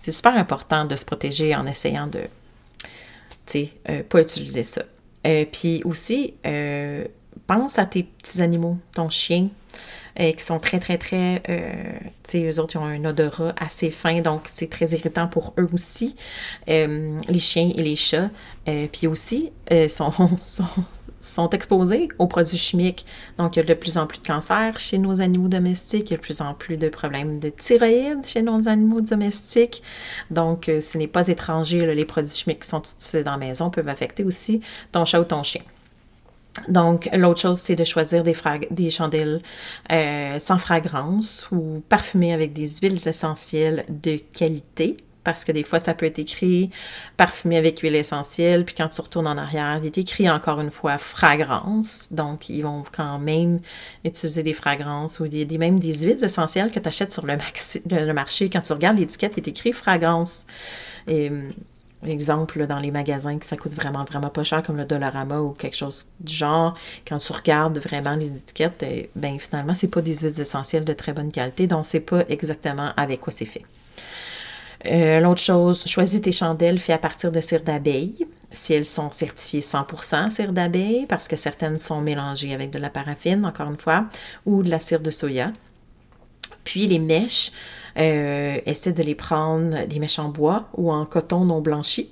c'est 0.00 0.12
super 0.12 0.36
important 0.36 0.84
de 0.84 0.96
se 0.96 1.04
protéger 1.04 1.54
en 1.54 1.66
essayant 1.66 2.06
de, 2.06 2.20
tu 2.20 2.88
sais, 3.46 3.68
euh, 3.88 4.02
pas 4.08 4.20
utiliser 4.20 4.62
ça. 4.62 4.82
Euh, 5.26 5.44
puis 5.50 5.82
aussi, 5.84 6.34
euh, 6.46 7.04
pense 7.46 7.78
à 7.78 7.86
tes 7.86 8.02
petits 8.02 8.42
animaux, 8.42 8.78
ton 8.94 9.10
chien, 9.10 9.48
qui 10.16 10.44
sont 10.44 10.58
très, 10.58 10.78
très, 10.78 10.98
très, 10.98 11.42
tu 12.24 12.30
sais, 12.30 12.50
eux 12.50 12.60
autres, 12.60 12.76
ils 12.76 12.78
ont 12.78 12.84
un 12.84 13.04
odorat 13.04 13.54
assez 13.56 13.90
fin, 13.90 14.20
donc 14.20 14.42
c'est 14.46 14.68
très 14.68 14.86
irritant 14.90 15.28
pour 15.28 15.54
eux 15.58 15.68
aussi, 15.72 16.16
les 16.66 17.40
chiens 17.40 17.72
et 17.74 17.82
les 17.82 17.96
chats. 17.96 18.30
puis 18.92 19.06
aussi, 19.06 19.52
sont, 21.22 21.50
exposés 21.50 22.08
aux 22.18 22.26
produits 22.26 22.58
chimiques. 22.58 23.06
Donc, 23.38 23.56
il 23.56 23.60
y 23.60 23.62
a 23.62 23.64
de 23.64 23.74
plus 23.74 23.96
en 23.96 24.06
plus 24.06 24.18
de 24.18 24.26
cancers 24.26 24.78
chez 24.78 24.98
nos 24.98 25.20
animaux 25.20 25.48
domestiques, 25.48 26.10
il 26.10 26.12
y 26.12 26.14
a 26.14 26.16
de 26.16 26.22
plus 26.22 26.40
en 26.40 26.54
plus 26.54 26.76
de 26.76 26.88
problèmes 26.88 27.38
de 27.38 27.48
thyroïde 27.48 28.24
chez 28.24 28.42
nos 28.42 28.68
animaux 28.68 29.00
domestiques. 29.00 29.82
Donc, 30.30 30.68
euh, 30.68 30.80
ce 30.80 30.98
n'est 30.98 31.06
pas 31.06 31.28
étranger, 31.28 31.94
les 31.94 32.04
produits 32.04 32.34
chimiques 32.34 32.60
qui 32.60 32.68
sont 32.68 32.82
utilisés 32.82 33.22
dans 33.22 33.32
la 33.32 33.36
maison 33.38 33.70
peuvent 33.70 33.88
affecter 33.88 34.24
aussi 34.24 34.60
ton 34.90 35.04
chat 35.04 35.20
ou 35.20 35.24
ton 35.24 35.42
chien. 35.42 35.62
Donc, 36.68 37.08
l'autre 37.14 37.40
chose, 37.40 37.58
c'est 37.58 37.76
de 37.76 37.84
choisir 37.84 38.22
des, 38.22 38.36
des 38.70 38.90
chandelles 38.90 39.40
euh, 39.90 40.38
sans 40.38 40.58
fragrance 40.58 41.48
ou 41.50 41.82
parfumées 41.88 42.32
avec 42.32 42.52
des 42.52 42.68
huiles 42.82 43.08
essentielles 43.08 43.86
de 43.88 44.16
qualité 44.16 44.98
parce 45.24 45.44
que 45.44 45.52
des 45.52 45.62
fois, 45.62 45.78
ça 45.78 45.94
peut 45.94 46.06
être 46.06 46.18
écrit 46.18 46.70
parfumé 47.16 47.56
avec 47.56 47.80
huile 47.80 47.94
essentielle, 47.94 48.64
puis 48.64 48.74
quand 48.74 48.88
tu 48.88 49.00
retournes 49.00 49.28
en 49.28 49.38
arrière, 49.38 49.78
il 49.80 49.86
est 49.86 49.98
écrit 49.98 50.28
encore 50.28 50.60
une 50.60 50.70
fois 50.70 50.98
fragrance. 50.98 52.08
Donc, 52.10 52.48
ils 52.48 52.62
vont 52.62 52.82
quand 52.90 53.18
même 53.18 53.60
utiliser 54.04 54.42
des 54.42 54.52
fragrances 54.52 55.20
ou 55.20 55.28
des, 55.28 55.46
même 55.58 55.78
des 55.78 56.02
huiles 56.02 56.24
essentielles 56.24 56.70
que 56.70 56.80
tu 56.80 56.88
achètes 56.88 57.12
sur 57.12 57.24
le, 57.26 57.36
marché. 58.12 58.50
Quand 58.50 58.62
tu 58.62 58.72
regardes 58.72 58.98
l'étiquette, 58.98 59.34
il 59.36 59.40
est 59.40 59.48
écrit 59.48 59.72
fragrance. 59.72 60.46
Exemple, 62.08 62.66
dans 62.66 62.78
les 62.78 62.90
magasins 62.90 63.38
que 63.38 63.46
ça 63.46 63.56
coûte 63.56 63.74
vraiment, 63.74 64.04
vraiment 64.04 64.30
pas 64.30 64.44
cher, 64.44 64.62
comme 64.62 64.76
le 64.76 64.84
Dollarama 64.84 65.40
ou 65.40 65.50
quelque 65.50 65.76
chose 65.76 66.06
du 66.20 66.32
genre, 66.32 66.74
quand 67.06 67.18
tu 67.18 67.32
regardes 67.32 67.78
vraiment 67.78 68.14
les 68.14 68.28
étiquettes, 68.28 68.82
eh, 68.82 69.10
ben 69.14 69.38
finalement, 69.38 69.74
c'est 69.74 69.88
pas 69.88 70.02
des 70.02 70.18
huiles 70.18 70.40
essentielles 70.40 70.84
de 70.84 70.92
très 70.92 71.12
bonne 71.12 71.30
qualité, 71.30 71.66
donc 71.66 71.86
c'est 71.86 72.00
pas 72.00 72.24
exactement 72.28 72.90
avec 72.96 73.20
quoi 73.20 73.32
c'est 73.32 73.44
fait. 73.44 73.64
Euh, 74.86 75.20
l'autre 75.20 75.40
chose, 75.40 75.84
choisis 75.86 76.20
tes 76.20 76.32
chandelles 76.32 76.80
faites 76.80 76.96
à 76.96 76.98
partir 76.98 77.30
de 77.30 77.40
cire 77.40 77.62
d'abeille, 77.62 78.26
si 78.50 78.74
elles 78.74 78.84
sont 78.84 79.10
certifiées 79.10 79.60
100% 79.60 80.30
cire 80.30 80.52
d'abeille, 80.52 81.06
parce 81.06 81.28
que 81.28 81.36
certaines 81.36 81.78
sont 81.78 82.00
mélangées 82.00 82.52
avec 82.52 82.70
de 82.70 82.78
la 82.78 82.90
paraffine, 82.90 83.46
encore 83.46 83.70
une 83.70 83.76
fois, 83.76 84.06
ou 84.44 84.62
de 84.62 84.70
la 84.70 84.80
cire 84.80 85.00
de 85.00 85.10
soya. 85.10 85.52
Puis 86.64 86.86
les 86.86 86.98
mèches, 86.98 87.52
euh, 87.98 88.58
essaie 88.66 88.92
de 88.92 89.02
les 89.02 89.14
prendre 89.14 89.86
des 89.86 89.98
mèches 89.98 90.18
en 90.18 90.28
bois 90.28 90.68
ou 90.76 90.90
en 90.92 91.04
coton 91.04 91.44
non 91.44 91.60
blanchi. 91.60 92.10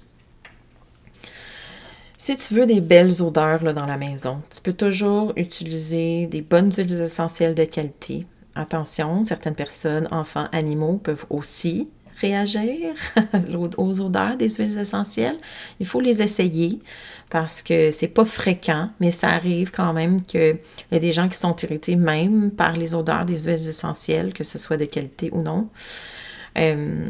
Si 2.18 2.36
tu 2.36 2.52
veux 2.52 2.66
des 2.66 2.82
belles 2.82 3.22
odeurs 3.22 3.64
là, 3.64 3.72
dans 3.72 3.86
la 3.86 3.96
maison, 3.96 4.42
tu 4.50 4.60
peux 4.60 4.74
toujours 4.74 5.32
utiliser 5.36 6.26
des 6.26 6.42
bonnes 6.42 6.70
huiles 6.70 7.00
essentielles 7.00 7.54
de 7.54 7.64
qualité. 7.64 8.26
Attention, 8.54 9.24
certaines 9.24 9.54
personnes, 9.54 10.06
enfants, 10.10 10.48
animaux 10.52 11.00
peuvent 11.02 11.24
aussi 11.30 11.88
réagir 12.20 12.94
aux 13.76 14.00
odeurs 14.00 14.36
des 14.36 14.48
huiles 14.48 14.78
essentielles. 14.78 15.36
Il 15.78 15.86
faut 15.86 16.00
les 16.00 16.22
essayer 16.22 16.78
parce 17.30 17.62
que 17.62 17.90
c'est 17.90 18.08
pas 18.08 18.24
fréquent, 18.24 18.90
mais 19.00 19.10
ça 19.10 19.28
arrive 19.28 19.70
quand 19.70 19.92
même 19.92 20.20
qu'il 20.22 20.58
y 20.92 20.96
a 20.96 20.98
des 20.98 21.12
gens 21.12 21.28
qui 21.28 21.38
sont 21.38 21.54
irrités 21.56 21.96
même 21.96 22.50
par 22.50 22.72
les 22.72 22.94
odeurs 22.94 23.24
des 23.24 23.44
huiles 23.44 23.68
essentielles, 23.68 24.32
que 24.32 24.44
ce 24.44 24.58
soit 24.58 24.76
de 24.76 24.84
qualité 24.84 25.30
ou 25.32 25.42
non. 25.42 25.68
Euh, 26.58 27.08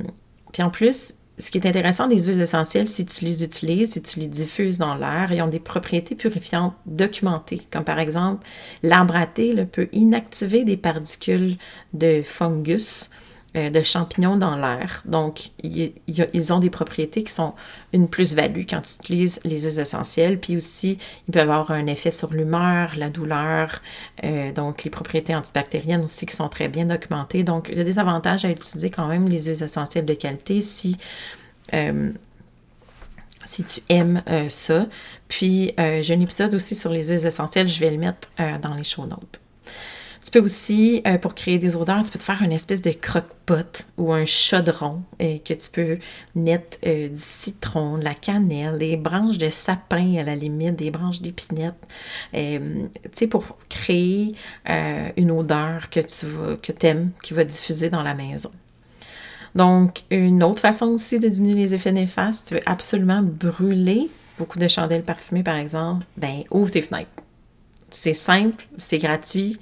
puis 0.52 0.62
en 0.62 0.70
plus, 0.70 1.14
ce 1.40 1.50
qui 1.50 1.58
est 1.58 1.66
intéressant 1.66 2.06
des 2.06 2.24
huiles 2.24 2.40
essentielles, 2.40 2.86
si 2.86 3.06
tu 3.06 3.24
les 3.24 3.42
utilises, 3.42 3.92
si 3.92 4.02
tu 4.02 4.20
les 4.20 4.26
diffuses 4.26 4.78
dans 4.78 4.94
l'air, 4.94 5.32
ils 5.32 5.40
ont 5.40 5.48
des 5.48 5.60
propriétés 5.60 6.14
purifiantes 6.14 6.74
documentées, 6.86 7.62
comme 7.70 7.84
par 7.84 7.98
exemple 7.98 8.46
l'arbre 8.82 9.16
à 9.16 9.26
thé 9.26 9.64
peut 9.64 9.88
inactiver 9.92 10.64
des 10.64 10.76
particules 10.76 11.56
de 11.94 12.22
fungus 12.22 13.10
de 13.54 13.82
champignons 13.82 14.36
dans 14.36 14.56
l'air. 14.56 15.02
Donc, 15.06 15.50
ils 15.62 16.52
ont 16.52 16.60
des 16.60 16.70
propriétés 16.70 17.24
qui 17.24 17.32
sont 17.32 17.54
une 17.92 18.08
plus-value 18.08 18.62
quand 18.68 18.80
tu 18.82 18.94
utilises 19.00 19.40
les 19.44 19.60
huiles 19.62 19.80
essentielles. 19.80 20.38
Puis 20.38 20.56
aussi, 20.56 20.98
ils 21.28 21.32
peuvent 21.32 21.50
avoir 21.50 21.72
un 21.72 21.86
effet 21.86 22.12
sur 22.12 22.32
l'humeur, 22.32 22.92
la 22.96 23.10
douleur, 23.10 23.80
euh, 24.22 24.52
donc 24.52 24.84
les 24.84 24.90
propriétés 24.90 25.34
antibactériennes 25.34 26.04
aussi 26.04 26.26
qui 26.26 26.36
sont 26.36 26.48
très 26.48 26.68
bien 26.68 26.86
documentées. 26.86 27.42
Donc, 27.42 27.68
il 27.72 27.78
y 27.78 27.80
a 27.80 27.84
des 27.84 27.98
avantages 27.98 28.44
à 28.44 28.50
utiliser 28.50 28.90
quand 28.90 29.08
même 29.08 29.28
les 29.28 29.44
huiles 29.44 29.62
essentielles 29.62 30.06
de 30.06 30.14
qualité 30.14 30.60
si... 30.60 30.96
Euh, 31.74 32.10
si 33.46 33.64
tu 33.64 33.80
aimes 33.88 34.22
ça. 34.48 34.86
Puis, 35.26 35.72
j'ai 35.76 36.14
un 36.14 36.20
épisode 36.20 36.54
aussi 36.54 36.76
sur 36.76 36.90
les 36.90 37.08
huiles 37.08 37.26
essentielles, 37.26 37.66
je 37.66 37.80
vais 37.80 37.90
le 37.90 37.96
mettre 37.96 38.28
dans 38.62 38.74
les 38.74 38.84
show 38.84 39.06
notes. 39.06 39.40
Tu 40.24 40.30
peux 40.30 40.40
aussi, 40.40 41.00
euh, 41.06 41.16
pour 41.16 41.34
créer 41.34 41.58
des 41.58 41.76
odeurs, 41.76 42.04
tu 42.04 42.10
peux 42.10 42.18
te 42.18 42.24
faire 42.24 42.42
une 42.42 42.52
espèce 42.52 42.82
de 42.82 42.90
croque-pot 42.90 43.86
ou 43.96 44.12
un 44.12 44.26
chaudron 44.26 45.02
et 45.18 45.38
que 45.38 45.54
tu 45.54 45.70
peux 45.70 45.98
mettre 46.34 46.78
euh, 46.86 47.08
du 47.08 47.16
citron, 47.16 47.96
de 47.96 48.04
la 48.04 48.14
cannelle, 48.14 48.78
des 48.78 48.96
branches 48.96 49.38
de 49.38 49.48
sapin 49.48 50.16
à 50.16 50.22
la 50.22 50.36
limite, 50.36 50.76
des 50.76 50.90
branches 50.90 51.22
d'épinette, 51.22 51.74
euh, 52.34 52.86
tu 53.04 53.10
sais, 53.12 53.26
pour 53.26 53.56
créer 53.68 54.34
une 55.16 55.30
odeur 55.30 55.88
que 55.90 56.00
tu 56.00 56.26
vas, 56.26 56.56
que 56.56 56.72
aimes, 56.86 57.10
qui 57.22 57.34
va 57.34 57.44
diffuser 57.44 57.88
dans 57.88 58.02
la 58.02 58.14
maison. 58.14 58.50
Donc, 59.54 60.02
une 60.10 60.42
autre 60.42 60.60
façon 60.60 60.86
aussi 60.86 61.18
de 61.18 61.28
diminuer 61.28 61.62
les 61.62 61.74
effets 61.74 61.92
néfastes, 61.92 62.48
tu 62.48 62.54
veux 62.54 62.62
absolument 62.66 63.22
brûler 63.22 64.08
beaucoup 64.38 64.58
de 64.58 64.68
chandelles 64.68 65.02
parfumées, 65.02 65.42
par 65.42 65.56
exemple, 65.56 66.06
ben 66.16 66.42
ouvre 66.50 66.70
tes 66.70 66.82
fenêtres. 66.82 67.10
C'est 67.90 68.14
simple, 68.14 68.66
c'est 68.76 68.98
gratuit, 68.98 69.58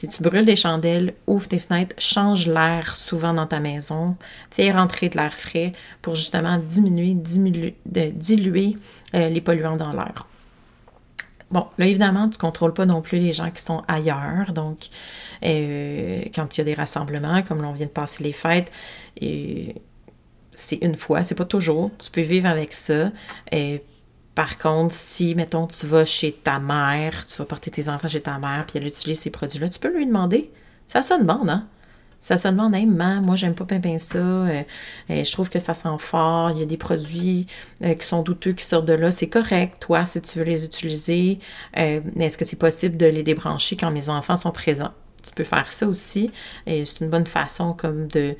si 0.00 0.08
tu 0.08 0.22
brûles 0.22 0.46
des 0.46 0.56
chandelles, 0.56 1.12
ouvre 1.26 1.46
tes 1.46 1.58
fenêtres, 1.58 1.94
change 1.98 2.46
l'air 2.46 2.96
souvent 2.96 3.34
dans 3.34 3.46
ta 3.46 3.60
maison, 3.60 4.16
fais 4.50 4.72
rentrer 4.72 5.10
de 5.10 5.18
l'air 5.18 5.36
frais 5.36 5.74
pour 6.00 6.14
justement 6.14 6.56
diminuer, 6.56 7.74
diluer 7.84 8.78
euh, 9.14 9.28
les 9.28 9.42
polluants 9.42 9.76
dans 9.76 9.92
l'air. 9.92 10.26
Bon, 11.50 11.66
là, 11.76 11.84
évidemment, 11.84 12.30
tu 12.30 12.38
ne 12.38 12.40
contrôles 12.40 12.72
pas 12.72 12.86
non 12.86 13.02
plus 13.02 13.18
les 13.18 13.34
gens 13.34 13.50
qui 13.50 13.60
sont 13.60 13.82
ailleurs. 13.88 14.54
Donc, 14.54 14.88
euh, 15.44 16.22
quand 16.34 16.56
il 16.56 16.60
y 16.60 16.62
a 16.62 16.64
des 16.64 16.74
rassemblements, 16.74 17.42
comme 17.42 17.60
l'on 17.60 17.74
vient 17.74 17.84
de 17.84 17.90
passer 17.90 18.24
les 18.24 18.32
fêtes, 18.32 18.72
c'est 19.20 20.78
une 20.80 20.96
fois, 20.96 21.24
c'est 21.24 21.34
pas 21.34 21.44
toujours. 21.44 21.90
Tu 21.98 22.10
peux 22.10 22.22
vivre 22.22 22.48
avec 22.48 22.72
ça. 22.72 23.10
Par 24.34 24.58
contre, 24.58 24.94
si, 24.94 25.34
mettons, 25.34 25.66
tu 25.66 25.86
vas 25.86 26.04
chez 26.04 26.32
ta 26.32 26.58
mère, 26.58 27.26
tu 27.26 27.36
vas 27.36 27.44
porter 27.44 27.70
tes 27.70 27.88
enfants 27.88 28.08
chez 28.08 28.22
ta 28.22 28.38
mère, 28.38 28.64
puis 28.66 28.78
elle 28.78 28.86
utilise 28.86 29.20
ces 29.20 29.30
produits-là, 29.30 29.68
tu 29.68 29.78
peux 29.78 29.94
lui 29.94 30.06
demander. 30.06 30.50
Ça 30.86 31.02
se 31.02 31.14
demande, 31.14 31.50
hein? 31.50 31.66
Ça 32.20 32.36
se 32.36 32.48
demande, 32.48 32.74
hey, 32.74 32.86
moi, 32.86 33.34
j'aime 33.36 33.54
pas 33.54 33.64
bien, 33.64 33.98
ça. 33.98 34.18
Euh, 34.18 34.62
euh, 35.10 35.24
je 35.24 35.32
trouve 35.32 35.48
que 35.48 35.58
ça 35.58 35.72
sent 35.72 35.88
fort. 35.98 36.50
Il 36.50 36.58
y 36.58 36.62
a 36.62 36.66
des 36.66 36.76
produits 36.76 37.46
euh, 37.82 37.94
qui 37.94 38.06
sont 38.06 38.22
douteux 38.22 38.52
qui 38.52 38.64
sortent 38.64 38.84
de 38.84 38.92
là. 38.92 39.10
C'est 39.10 39.30
correct, 39.30 39.78
toi, 39.80 40.04
si 40.04 40.20
tu 40.20 40.38
veux 40.38 40.44
les 40.44 40.64
utiliser. 40.64 41.38
est-ce 41.74 42.36
que 42.36 42.44
c'est 42.44 42.56
possible 42.56 42.98
de 42.98 43.06
les 43.06 43.22
débrancher 43.22 43.76
quand 43.76 43.90
mes 43.90 44.10
enfants 44.10 44.36
sont 44.36 44.52
présents? 44.52 44.92
Tu 45.22 45.32
peux 45.34 45.44
faire 45.44 45.72
ça 45.72 45.86
aussi. 45.86 46.30
C'est 46.66 47.00
une 47.00 47.08
bonne 47.08 47.26
façon 47.26 47.72
comme 47.72 48.06
de, 48.08 48.36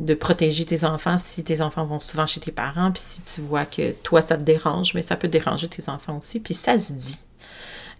de 0.00 0.14
protéger 0.14 0.64
tes 0.64 0.84
enfants 0.84 1.18
si 1.18 1.44
tes 1.44 1.60
enfants 1.60 1.84
vont 1.84 2.00
souvent 2.00 2.26
chez 2.26 2.40
tes 2.40 2.52
parents, 2.52 2.90
puis 2.90 3.02
si 3.04 3.22
tu 3.22 3.40
vois 3.42 3.66
que 3.66 3.92
toi, 4.02 4.22
ça 4.22 4.36
te 4.36 4.42
dérange, 4.42 4.94
mais 4.94 5.02
ça 5.02 5.16
peut 5.16 5.28
déranger 5.28 5.68
tes 5.68 5.88
enfants 5.88 6.16
aussi, 6.16 6.40
puis 6.40 6.54
ça 6.54 6.78
se 6.78 6.92
dit. 6.92 7.18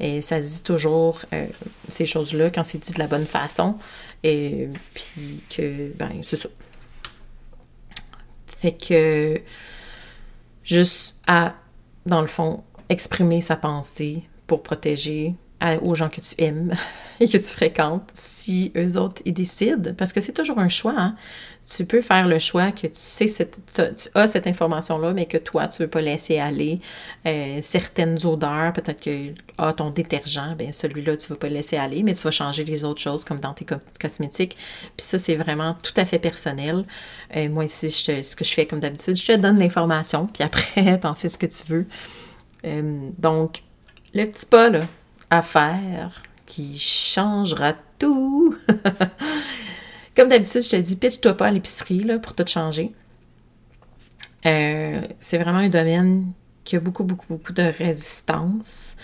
Et 0.00 0.22
ça 0.22 0.40
se 0.40 0.48
dit 0.48 0.62
toujours 0.62 1.20
euh, 1.34 1.46
ces 1.88 2.06
choses-là 2.06 2.50
quand 2.50 2.64
c'est 2.64 2.78
dit 2.78 2.92
de 2.92 2.98
la 2.98 3.06
bonne 3.06 3.26
façon, 3.26 3.76
et 4.22 4.68
puis 4.94 5.42
que, 5.50 5.92
ben, 5.96 6.10
c'est 6.22 6.36
ça. 6.36 6.48
Fait 8.46 8.72
que, 8.72 9.40
juste 10.64 11.16
à, 11.26 11.54
dans 12.06 12.22
le 12.22 12.28
fond, 12.28 12.64
exprimer 12.88 13.42
sa 13.42 13.56
pensée 13.56 14.22
pour 14.46 14.62
protéger 14.62 15.34
aux 15.82 15.94
gens 15.94 16.08
que 16.08 16.20
tu 16.20 16.34
aimes 16.38 16.72
et 17.20 17.28
que 17.28 17.36
tu 17.36 17.44
fréquentes 17.44 18.10
si 18.14 18.72
eux 18.76 18.96
autres 18.96 19.20
ils 19.24 19.34
décident. 19.34 19.92
Parce 19.96 20.12
que 20.12 20.20
c'est 20.20 20.32
toujours 20.32 20.58
un 20.58 20.68
choix. 20.68 20.94
Hein. 20.96 21.16
Tu 21.66 21.84
peux 21.84 22.00
faire 22.00 22.26
le 22.26 22.38
choix 22.38 22.72
que 22.72 22.86
tu 22.86 22.94
sais, 22.94 23.26
tu 23.26 23.80
as 24.14 24.26
cette 24.26 24.46
information-là, 24.46 25.12
mais 25.12 25.26
que 25.26 25.36
toi, 25.36 25.68
tu 25.68 25.82
ne 25.82 25.86
veux 25.86 25.90
pas 25.90 26.00
laisser 26.00 26.38
aller 26.38 26.80
euh, 27.26 27.58
certaines 27.60 28.24
odeurs. 28.24 28.72
Peut-être 28.72 29.02
que 29.02 29.34
ah, 29.58 29.74
ton 29.74 29.90
détergent, 29.90 30.56
ben 30.56 30.72
celui-là, 30.72 31.18
tu 31.18 31.26
ne 31.26 31.34
veux 31.34 31.38
pas 31.38 31.50
laisser 31.50 31.76
aller, 31.76 32.02
mais 32.02 32.14
tu 32.14 32.22
vas 32.22 32.30
changer 32.30 32.64
les 32.64 32.82
autres 32.84 33.00
choses 33.00 33.24
comme 33.24 33.40
dans 33.40 33.52
tes 33.52 33.66
cosmétiques. 34.00 34.54
Puis 34.54 35.06
ça, 35.06 35.18
c'est 35.18 35.36
vraiment 35.36 35.76
tout 35.82 35.94
à 35.96 36.06
fait 36.06 36.18
personnel. 36.18 36.84
Euh, 37.36 37.48
moi, 37.50 37.66
ici, 37.66 37.90
ce 37.90 38.34
que 38.34 38.44
je 38.44 38.54
fais 38.54 38.66
comme 38.66 38.80
d'habitude, 38.80 39.16
je 39.16 39.26
te 39.26 39.36
donne 39.36 39.58
l'information, 39.58 40.26
puis 40.26 40.42
après, 40.42 40.98
tu 41.00 41.06
en 41.06 41.14
fais 41.14 41.28
ce 41.28 41.38
que 41.38 41.46
tu 41.46 41.64
veux. 41.68 41.86
Euh, 42.64 43.10
donc, 43.18 43.62
le 44.14 44.24
petit 44.26 44.46
pas, 44.46 44.70
là, 44.70 44.86
à 45.30 45.42
qui 46.46 46.78
changera 46.78 47.74
tout. 47.98 48.56
Comme 50.16 50.28
d'habitude, 50.28 50.62
je 50.62 50.70
te 50.70 50.76
dis, 50.76 50.96
pitch-toi 50.96 51.34
pas 51.34 51.46
à 51.46 51.50
l'épicerie 51.50 52.06
pour 52.20 52.34
tout 52.34 52.46
changer. 52.46 52.92
Euh, 54.46 55.02
c'est 55.20 55.38
vraiment 55.38 55.58
un 55.58 55.68
domaine 55.68 56.32
qui 56.64 56.76
a 56.76 56.80
beaucoup, 56.80 57.04
beaucoup, 57.04 57.26
beaucoup 57.28 57.52
de 57.52 57.62
résistance. 57.62 58.96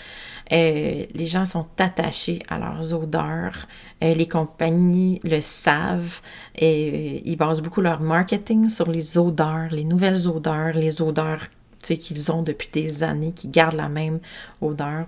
Euh, 0.53 1.07
les 1.12 1.27
gens 1.27 1.45
sont 1.45 1.67
attachés 1.79 2.43
à 2.49 2.59
leurs 2.59 2.95
odeurs. 2.95 3.67
Euh, 4.03 4.15
les 4.15 4.29
compagnies 4.29 5.21
le 5.25 5.41
savent. 5.41 6.21
Et, 6.57 7.29
ils 7.29 7.37
basent 7.37 7.62
beaucoup 7.62 7.81
leur 7.81 8.01
marketing 8.01 8.69
sur 8.69 8.91
les 8.91 9.19
odeurs, 9.19 9.69
les 9.71 9.85
nouvelles 9.85 10.29
odeurs, 10.29 10.75
les 10.75 11.01
odeurs 11.01 11.47
qu'ils 11.83 12.33
ont 12.33 12.43
depuis 12.43 12.69
des 12.73 13.05
années, 13.05 13.33
qui 13.33 13.49
gardent 13.49 13.77
la 13.77 13.89
même 13.89 14.19
odeur. 14.61 15.07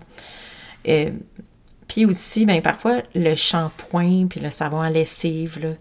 Euh, 0.89 1.11
puis 1.87 2.05
aussi, 2.05 2.45
ben, 2.45 2.61
parfois, 2.61 3.03
le 3.15 3.35
shampoing 3.35 4.27
puis 4.29 4.41
le 4.41 4.51
savon 4.51 4.81
à 4.81 4.91
lessive, 4.91 5.77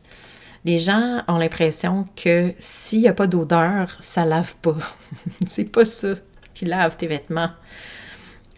les 0.65 0.77
gens 0.77 1.21
ont 1.27 1.37
l'impression 1.37 2.07
que 2.15 2.53
s'il 2.59 3.01
n'y 3.01 3.07
a 3.07 3.13
pas 3.13 3.27
d'odeur, 3.27 3.95
ça 3.99 4.25
lave 4.25 4.55
pas. 4.57 4.77
c'est 5.45 5.65
pas 5.65 5.85
ça 5.85 6.09
qui 6.53 6.65
lave 6.65 6.97
tes 6.97 7.07
vêtements. 7.07 7.51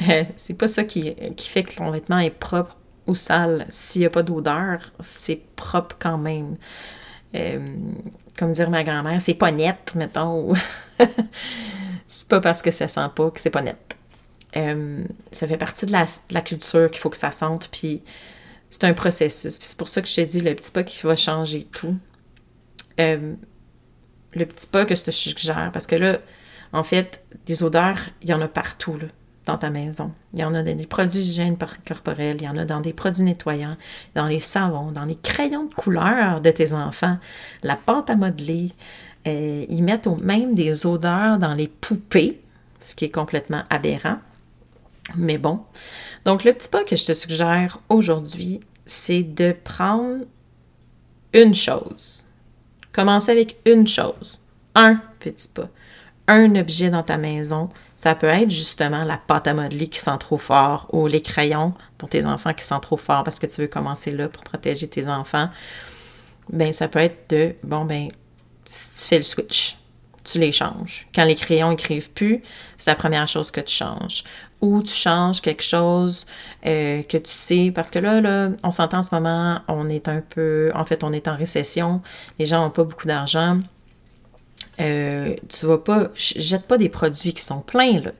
Euh, 0.10 0.24
c'est 0.36 0.54
pas 0.54 0.68
ça 0.68 0.84
qui, 0.84 1.14
qui, 1.36 1.50
fait 1.50 1.64
que 1.64 1.76
ton 1.76 1.92
vêtement 1.92 2.20
est 2.20 2.30
propre 2.30 2.78
ou 3.06 3.16
sale. 3.16 3.66
S'il 3.70 4.02
n'y 4.02 4.06
a 4.06 4.10
pas 4.10 4.24
d'odeur, 4.24 4.92
c'est 5.00 5.42
propre 5.56 5.98
quand 6.00 6.18
même. 6.18 6.56
Euh, 7.36 7.66
comme 8.38 8.54
dire 8.54 8.70
ma 8.70 8.84
grand-mère, 8.84 9.22
c'est 9.22 9.34
pas 9.34 9.52
net, 9.52 9.94
mettons. 9.96 10.54
c'est 12.08 12.28
pas 12.28 12.40
parce 12.40 12.62
que 12.62 12.72
ça 12.72 12.88
sent 12.88 13.10
pas 13.14 13.30
que 13.30 13.40
c'est 13.40 13.50
pas 13.50 13.62
net. 13.62 13.99
Euh, 14.58 15.04
ça 15.32 15.48
fait 15.48 15.58
partie 15.58 15.86
de 15.86 15.92
la, 15.92 16.42
culture 16.42 16.90
qu'il 16.90 17.00
faut 17.00 17.10
que 17.10 17.18
ça 17.18 17.32
sente, 17.32 17.70
puis 17.72 18.02
c'est 18.70 18.84
un 18.84 18.94
processus. 18.94 19.58
C'est 19.60 19.78
pour 19.78 19.88
ça 19.88 20.02
que 20.02 20.08
je 20.08 20.16
t'ai 20.16 20.26
dit 20.26 20.42
le 20.42 20.56
petit 20.56 20.72
pas 20.72 20.84
qui 20.84 21.06
va 21.06 21.16
changer 21.16 21.64
tout. 21.72 21.96
Euh, 23.00 23.34
le 24.34 24.46
petit 24.46 24.68
pas 24.68 24.86
que 24.86 24.96
je 24.96 25.04
te 25.04 25.12
suggère, 25.12 25.70
parce 25.72 25.88
que 25.88 25.96
là, 25.96 26.20
en 26.74 26.84
fait, 26.84 27.24
des 27.46 27.64
odeurs, 27.64 28.00
il 28.22 28.30
y 28.30 28.34
en 28.34 28.42
a 28.42 28.48
partout 28.48 28.98
là, 28.98 29.08
dans 29.46 29.58
ta 29.58 29.70
maison. 29.70 30.12
Il 30.34 30.40
y 30.40 30.44
en 30.44 30.54
a 30.54 30.62
dans 30.62 30.76
des 30.76 30.86
produits 30.86 31.22
d'hygiène 31.22 31.58
corporelle, 31.88 32.38
il 32.40 32.46
y 32.46 32.50
en 32.50 32.56
a 32.56 32.66
dans 32.66 32.82
des 32.82 32.94
produits 32.94 33.24
nettoyants, 33.24 33.78
dans 34.16 34.28
les 34.28 34.40
savons, 34.40 34.92
dans 34.92 35.06
les 35.06 35.16
crayons 35.16 35.66
de 35.66 35.74
couleur 35.74 36.42
de 36.42 36.52
tes 36.52 36.74
enfants, 36.74 37.18
la 37.64 37.76
pâte 37.76 38.10
à 38.10 38.16
modeler. 38.16 38.72
Euh, 39.28 39.66
ils 39.68 39.84
mettent 39.84 40.08
même 40.22 40.54
des 40.54 40.86
odeurs 40.86 41.40
dans 41.40 41.54
les 41.54 41.68
poupées, 41.68 42.42
ce 42.80 42.96
qui 42.96 43.06
est 43.06 43.12
complètement 43.12 43.64
aberrant. 43.70 44.20
Mais 45.16 45.38
bon. 45.38 45.62
Donc, 46.26 46.44
le 46.44 46.54
petit 46.54 46.70
pas 46.70 46.84
que 46.84 46.96
je 46.96 47.06
te 47.06 47.14
suggère 47.14 47.80
aujourd'hui, 47.90 48.60
c'est 48.86 49.24
de 49.24 49.56
prendre 49.64 50.26
une 51.34 51.56
chose. 51.56 52.28
Commencer 52.92 53.32
avec 53.32 53.60
une 53.66 53.88
chose. 53.88 54.40
Un 54.76 55.02
petit 55.20 55.48
pas. 55.48 55.70
Un 56.28 56.56
objet 56.56 56.90
dans 56.90 57.04
ta 57.04 57.18
maison. 57.18 57.70
Ça 57.96 58.16
peut 58.16 58.28
être 58.28 58.52
justement 58.52 59.04
la 59.04 59.18
pâte 59.18 59.48
à 59.48 59.54
modeler 59.54 59.88
qui 59.88 60.00
sent 60.00 60.18
trop 60.20 60.38
fort 60.38 60.88
ou 60.92 61.08
les 61.08 61.22
crayons 61.22 61.74
pour 61.98 62.10
tes 62.10 62.26
enfants 62.26 62.54
qui 62.54 62.64
sentent 62.64 62.84
trop 62.84 62.98
fort 62.98 63.24
parce 63.24 63.40
que 63.40 63.48
tu 63.48 63.62
veux 63.62 63.68
commencer 63.68 64.12
là 64.12 64.30
pour 64.30 64.44
protéger 64.44 64.88
tes 64.88 65.08
enfants. 65.08 65.50
Ben, 66.52 66.74
ça 66.74 66.88
peut 66.88 67.00
être 67.00 67.30
de, 67.30 67.56
bon, 67.64 67.86
ben, 67.86 68.08
si 68.66 69.02
tu 69.02 69.08
fais 69.08 69.18
le 69.18 69.24
switch, 69.24 69.78
tu 70.24 70.40
les 70.40 70.52
changes. 70.52 71.08
Quand 71.14 71.26
les 71.26 71.36
crayons 71.36 71.72
écrivent 71.72 72.12
plus, 72.12 72.42
c'est 72.78 72.90
la 72.90 72.96
première 72.96 73.28
chose 73.28 73.52
que 73.52 73.62
tu 73.62 73.76
changes 73.76 74.24
ou 74.62 74.84
tu 74.84 74.94
changes 74.94 75.42
quelque 75.42 75.64
chose 75.64 76.26
euh, 76.66 77.02
que 77.04 77.18
tu 77.18 77.32
sais, 77.32 77.72
parce 77.74 77.90
que 77.90 78.00
là, 78.00 78.20
là, 78.20 78.50
on 78.64 78.72
s'entend 78.72 79.00
en 79.00 79.04
ce 79.04 79.16
moment, 79.16 79.62
on 79.68 79.90
est 79.90 80.08
un 80.08 80.22
peu, 80.22 80.72
en 80.76 80.84
fait, 80.86 81.04
on 81.04 81.14
est 81.14 81.28
en 81.28 81.36
récession, 81.36 82.02
les 82.38 82.46
gens 82.46 82.64
n'ont 82.64 82.70
pas 82.70 82.84
beaucoup 82.84 83.08
d'argent. 83.08 83.60
Euh, 84.82 85.36
tu 85.48 85.66
vas 85.66 85.78
pas, 85.78 86.10
jette 86.16 86.66
pas 86.68 86.78
des 86.78 86.90
produits 86.90 87.34
qui 87.34 87.42
sont 87.42 87.62
pleins, 87.62 88.02
là. 88.02 88.12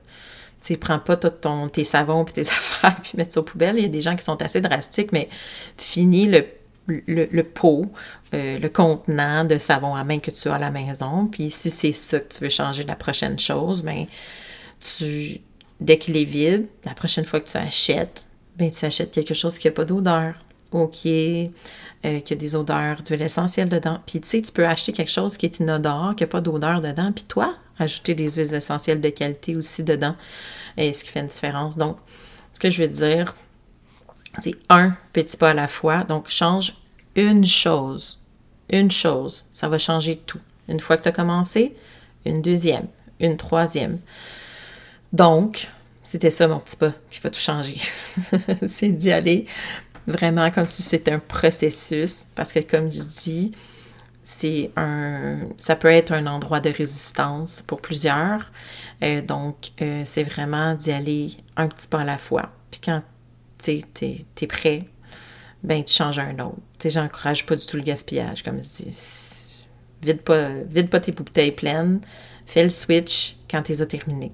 Tu 0.62 0.76
prends 0.76 0.98
pas 0.98 1.16
tout 1.16 1.30
ton, 1.30 1.70
tes 1.70 1.84
savons 1.84 2.24
puis 2.24 2.34
tes 2.34 2.40
affaires 2.48 2.96
puis 3.02 3.12
mets 3.14 3.26
ça 3.28 3.40
aux 3.40 3.42
poubelles. 3.42 3.78
Il 3.78 3.82
y 3.82 3.86
a 3.86 3.88
des 3.88 4.02
gens 4.02 4.14
qui 4.14 4.24
sont 4.24 4.42
assez 4.42 4.60
drastiques, 4.60 5.10
mais 5.10 5.26
finis 5.78 6.26
le, 6.26 6.44
le, 7.06 7.42
pot, 7.42 7.90
euh, 8.34 8.58
le 8.58 8.68
contenant 8.68 9.44
de 9.44 9.56
savon 9.56 9.94
à 9.94 10.04
main 10.04 10.18
que 10.18 10.30
tu 10.30 10.48
as 10.48 10.54
à 10.54 10.58
la 10.58 10.70
maison. 10.70 11.26
Puis 11.26 11.50
si 11.50 11.70
c'est 11.70 11.92
ça 11.92 12.20
que 12.20 12.34
tu 12.34 12.44
veux 12.44 12.50
changer 12.50 12.84
la 12.84 12.96
prochaine 12.96 13.38
chose, 13.38 13.82
ben 13.82 14.06
tu 14.80 15.40
dès 15.80 15.98
qu'il 15.98 16.16
est 16.16 16.24
vide, 16.24 16.66
la 16.84 16.94
prochaine 16.94 17.24
fois 17.24 17.40
que 17.40 17.48
tu 17.48 17.56
achètes, 17.56 18.28
ben, 18.56 18.70
tu 18.70 18.84
achètes 18.84 19.10
quelque 19.10 19.34
chose 19.34 19.58
qui 19.58 19.66
n'a 19.66 19.72
pas 19.72 19.84
d'odeur 19.84 20.34
ou 20.72 20.86
qui, 20.86 21.50
euh, 22.04 22.20
qui 22.20 22.32
a 22.32 22.36
des 22.36 22.54
odeurs 22.54 23.02
d'huile 23.02 23.22
essentielle 23.22 23.68
dedans. 23.68 23.98
Puis 24.06 24.20
tu 24.20 24.28
sais, 24.28 24.42
tu 24.42 24.52
peux 24.52 24.66
acheter 24.66 24.92
quelque 24.92 25.10
chose 25.10 25.36
qui 25.36 25.46
est 25.46 25.58
inodore, 25.58 26.14
qui 26.16 26.22
n'a 26.22 26.28
pas 26.28 26.40
d'odeur 26.40 26.80
dedans, 26.80 27.12
puis 27.12 27.24
toi, 27.24 27.54
rajouter 27.78 28.14
des 28.14 28.30
huiles 28.32 28.54
essentielles 28.54 29.00
de 29.00 29.08
qualité 29.08 29.56
aussi 29.56 29.82
dedans, 29.82 30.14
et 30.76 30.92
ce 30.92 31.02
qui 31.02 31.10
fait 31.10 31.20
une 31.20 31.26
différence. 31.26 31.76
Donc, 31.76 31.96
ce 32.52 32.60
que 32.60 32.70
je 32.70 32.82
veux 32.82 32.88
dire, 32.88 33.34
c'est 34.38 34.54
un 34.68 34.96
petit 35.12 35.36
pas 35.36 35.50
à 35.50 35.54
la 35.54 35.68
fois. 35.68 36.04
Donc, 36.04 36.28
change 36.30 36.74
une 37.16 37.46
chose. 37.46 38.18
Une 38.68 38.90
chose. 38.90 39.46
Ça 39.50 39.68
va 39.68 39.78
changer 39.78 40.16
tout. 40.16 40.38
Une 40.68 40.78
fois 40.78 40.96
que 40.96 41.02
tu 41.02 41.08
as 41.08 41.12
commencé, 41.12 41.74
une 42.24 42.42
deuxième, 42.42 42.86
une 43.18 43.36
troisième. 43.36 43.98
Donc, 45.12 45.68
c'était 46.04 46.30
ça 46.30 46.48
mon 46.48 46.60
petit 46.60 46.76
pas 46.76 46.92
qui 47.10 47.20
va 47.20 47.30
tout 47.30 47.40
changer. 47.40 47.76
c'est 48.66 48.90
d'y 48.90 49.12
aller 49.12 49.46
vraiment 50.06 50.50
comme 50.50 50.66
si 50.66 50.82
c'était 50.82 51.12
un 51.12 51.18
processus, 51.18 52.26
parce 52.34 52.52
que 52.52 52.60
comme 52.60 52.90
je 52.92 53.02
dis, 53.02 53.52
c'est 54.22 54.70
un, 54.76 55.38
ça 55.58 55.76
peut 55.76 55.88
être 55.88 56.12
un 56.12 56.26
endroit 56.26 56.60
de 56.60 56.70
résistance 56.70 57.62
pour 57.62 57.80
plusieurs. 57.80 58.52
Euh, 59.02 59.22
donc, 59.22 59.70
euh, 59.80 60.02
c'est 60.04 60.22
vraiment 60.22 60.74
d'y 60.74 60.92
aller 60.92 61.36
un 61.56 61.68
petit 61.68 61.88
pas 61.88 62.00
à 62.00 62.04
la 62.04 62.18
fois. 62.18 62.50
Puis 62.70 62.80
quand 62.84 63.02
tu 63.58 63.82
es, 64.02 64.46
prêt, 64.46 64.84
ben 65.62 65.82
tu 65.84 65.94
changes 65.94 66.18
un 66.18 66.38
autre. 66.38 66.58
J'encourage 66.84 67.46
pas 67.46 67.56
du 67.56 67.66
tout 67.66 67.76
le 67.76 67.82
gaspillage, 67.82 68.42
comme 68.42 68.62
je 68.62 68.84
dis. 68.84 69.56
Vide 70.02 70.22
pas, 70.22 70.48
vide 70.68 70.88
pas 70.88 71.00
tes 71.00 71.12
bouteilles 71.12 71.52
pleines. 71.52 72.00
Fais 72.46 72.62
le 72.62 72.70
switch 72.70 73.36
quand 73.50 73.62
tu 73.62 73.80
as 73.80 73.86
terminées. 73.86 74.32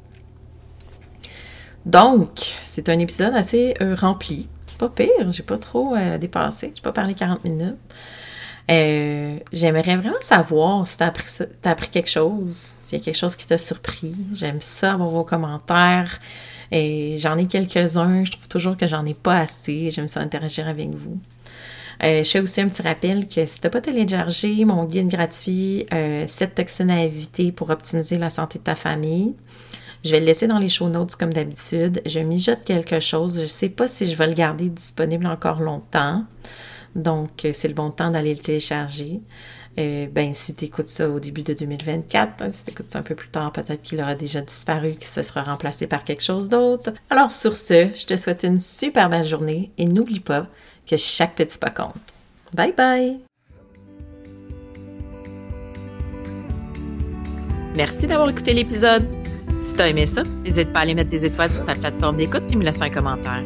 Donc, 1.87 2.41
c'est 2.65 2.89
un 2.89 2.99
épisode 2.99 3.33
assez 3.35 3.75
euh, 3.81 3.95
rempli. 3.95 4.49
Pas 4.77 4.89
pire, 4.91 5.31
j'ai 5.31 5.45
pas 5.45 5.57
trop 5.57 5.95
euh, 5.95 6.19
dépassé. 6.19 6.73
J'ai 6.75 6.83
pas 6.83 6.93
parlé 6.93 7.15
40 7.15 7.45
minutes. 7.45 7.77
Euh, 8.71 9.39
j'aimerais 9.53 9.97
vraiment 9.97 10.21
savoir 10.21 10.87
si 10.87 10.99
tu 10.99 11.05
as 11.05 11.07
appris, 11.07 11.25
appris, 11.65 11.89
quelque 11.89 12.11
chose, 12.11 12.75
s'il 12.81 12.99
y 12.99 13.01
a 13.01 13.05
quelque 13.05 13.17
chose 13.17 13.37
qui 13.37 13.47
t'a 13.47 13.57
surpris. 13.57 14.15
J'aime 14.35 14.61
ça 14.61 14.95
avoir 14.95 15.09
vos 15.09 15.25
commentaires. 15.25 16.19
Et 16.73 17.17
j'en 17.19 17.39
ai 17.39 17.47
quelques-uns. 17.47 18.25
Je 18.25 18.33
trouve 18.33 18.49
toujours 18.49 18.77
que 18.77 18.89
j'en 18.89 19.07
ai 19.07 19.15
pas 19.15 19.39
assez. 19.39 19.93
J'aime 19.93 20.09
ça 20.09 20.21
interagir 20.21 20.67
avec 20.67 20.91
vous. 20.91 21.19
je 22.03 22.25
fais 22.25 22.41
aussi 22.41 22.61
un 22.61 22.69
petit 22.69 22.83
rappel 22.83 23.29
que 23.29 23.47
si 23.47 23.61
tu 23.61 23.67
n'as 23.67 23.71
pas 23.71 23.81
téléchargé 23.81 24.65
mon 24.65 24.85
guide 24.85 25.09
gratuit 25.09 25.87
7 26.27 26.55
toxines 26.57 26.91
à 26.91 27.05
éviter 27.05 27.53
pour 27.53 27.71
optimiser 27.71 28.19
la 28.19 28.29
santé 28.29 28.59
de 28.59 28.65
ta 28.65 28.75
famille, 28.75 29.35
je 30.05 30.11
vais 30.11 30.21
le 30.21 30.27
laisser 30.27 30.47
dans 30.47 30.59
les 30.59 30.69
show 30.69 30.89
notes 30.89 31.17
comme 31.17 31.33
d'habitude. 31.33 32.03
Je 32.07 32.21
mijote 32.21 32.63
quelque 32.65 33.01
chose. 33.01 33.37
Je 33.39 33.43
ne 33.43 33.49
sais 33.49 33.69
pas 33.69 33.89
si 33.89 34.07
je 34.07 34.17
vais 34.17 34.27
le 34.27 34.35
garder 34.35 34.69
disponible 34.69 35.27
encore 35.27 35.61
longtemps. 35.61 36.25
Donc, 36.95 37.45
euh, 37.45 37.51
c'est 37.53 37.69
le 37.69 37.75
bon 37.75 37.91
temps 37.91 38.11
d'aller 38.11 38.35
le 38.35 38.41
télécharger. 38.41 39.21
Euh, 39.79 40.07
ben, 40.11 40.33
si 40.33 40.55
tu 40.55 40.65
écoutes 40.65 40.89
ça 40.89 41.11
au 41.11 41.21
début 41.21 41.43
de 41.43 41.53
2024, 41.53 42.43
hein, 42.43 42.51
si 42.51 42.65
tu 42.65 42.71
écoutes 42.71 42.91
ça 42.91 43.01
un 43.01 43.03
peu 43.03 43.15
plus 43.15 43.29
tard, 43.29 43.53
peut-être 43.53 43.83
qu'il 43.83 44.01
aura 44.01 44.15
déjà 44.15 44.41
disparu, 44.41 44.93
qu'il 44.93 45.05
se 45.05 45.21
sera 45.21 45.43
remplacé 45.43 45.87
par 45.87 46.05
quelque 46.05 46.23
chose 46.23 46.49
d'autre. 46.49 46.93
Alors, 47.11 47.31
sur 47.31 47.57
ce, 47.57 47.91
je 47.95 48.07
te 48.07 48.17
souhaite 48.17 48.45
une 48.45 48.61
super 48.61 49.11
belle 49.11 49.27
journée 49.27 49.71
et 49.77 49.85
n'oublie 49.85 50.21
pas 50.21 50.47
que 50.87 50.97
chaque 50.97 51.35
petit 51.35 51.59
pas 51.59 51.71
compte. 51.71 51.95
Bye 52.55 52.73
bye! 52.75 53.19
Merci 57.77 58.07
d'avoir 58.07 58.31
écouté 58.31 58.55
l'épisode. 58.55 59.26
Si 59.67 59.75
t'as 59.75 59.89
aimé 59.89 60.07
ça, 60.07 60.23
n'hésite 60.45 60.73
pas 60.73 60.79
à 60.79 60.83
aller 60.83 60.95
mettre 60.95 61.11
des 61.11 61.25
étoiles 61.25 61.51
sur 61.51 61.65
ta 61.65 61.75
plateforme 61.75 62.19
d'écoute 62.19 62.45
et 62.51 62.55
me 62.55 62.63
laisser 62.63 62.83
un 62.83 62.89
commentaire. 62.89 63.43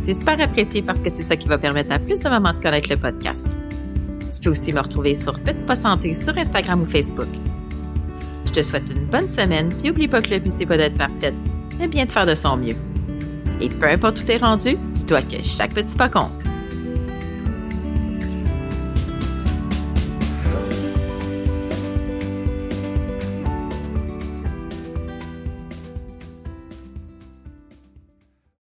C'est 0.00 0.14
super 0.14 0.40
apprécié 0.40 0.82
parce 0.82 1.02
que 1.02 1.10
c'est 1.10 1.24
ça 1.24 1.34
qui 1.34 1.48
va 1.48 1.58
permettre 1.58 1.92
à 1.92 1.98
plus 1.98 2.20
de 2.20 2.28
mamans 2.28 2.52
de 2.52 2.60
connaître 2.60 2.88
le 2.88 2.96
podcast. 2.96 3.48
Tu 4.32 4.40
peux 4.40 4.50
aussi 4.50 4.72
me 4.72 4.78
retrouver 4.78 5.16
sur 5.16 5.40
Petit 5.40 5.66
Pas 5.66 5.74
Santé 5.74 6.14
sur 6.14 6.38
Instagram 6.38 6.80
ou 6.82 6.86
Facebook. 6.86 7.26
Je 8.46 8.52
te 8.52 8.62
souhaite 8.62 8.88
une 8.88 9.04
bonne 9.06 9.28
semaine, 9.28 9.68
puis 9.68 9.90
oublie 9.90 10.06
pas 10.06 10.22
que 10.22 10.30
le 10.30 10.38
but 10.38 10.50
c'est 10.50 10.66
pas 10.66 10.76
d'être 10.76 10.96
parfaite, 10.96 11.34
mais 11.80 11.88
bien 11.88 12.04
de 12.04 12.12
faire 12.12 12.26
de 12.26 12.36
son 12.36 12.56
mieux. 12.56 12.76
Et 13.60 13.68
peu 13.68 13.88
importe 13.88 14.20
où 14.20 14.22
t'es 14.22 14.36
rendu, 14.36 14.76
dis-toi 14.92 15.22
que 15.22 15.42
chaque 15.42 15.74
petit 15.74 15.96
pas 15.96 16.08
compte. 16.08 16.30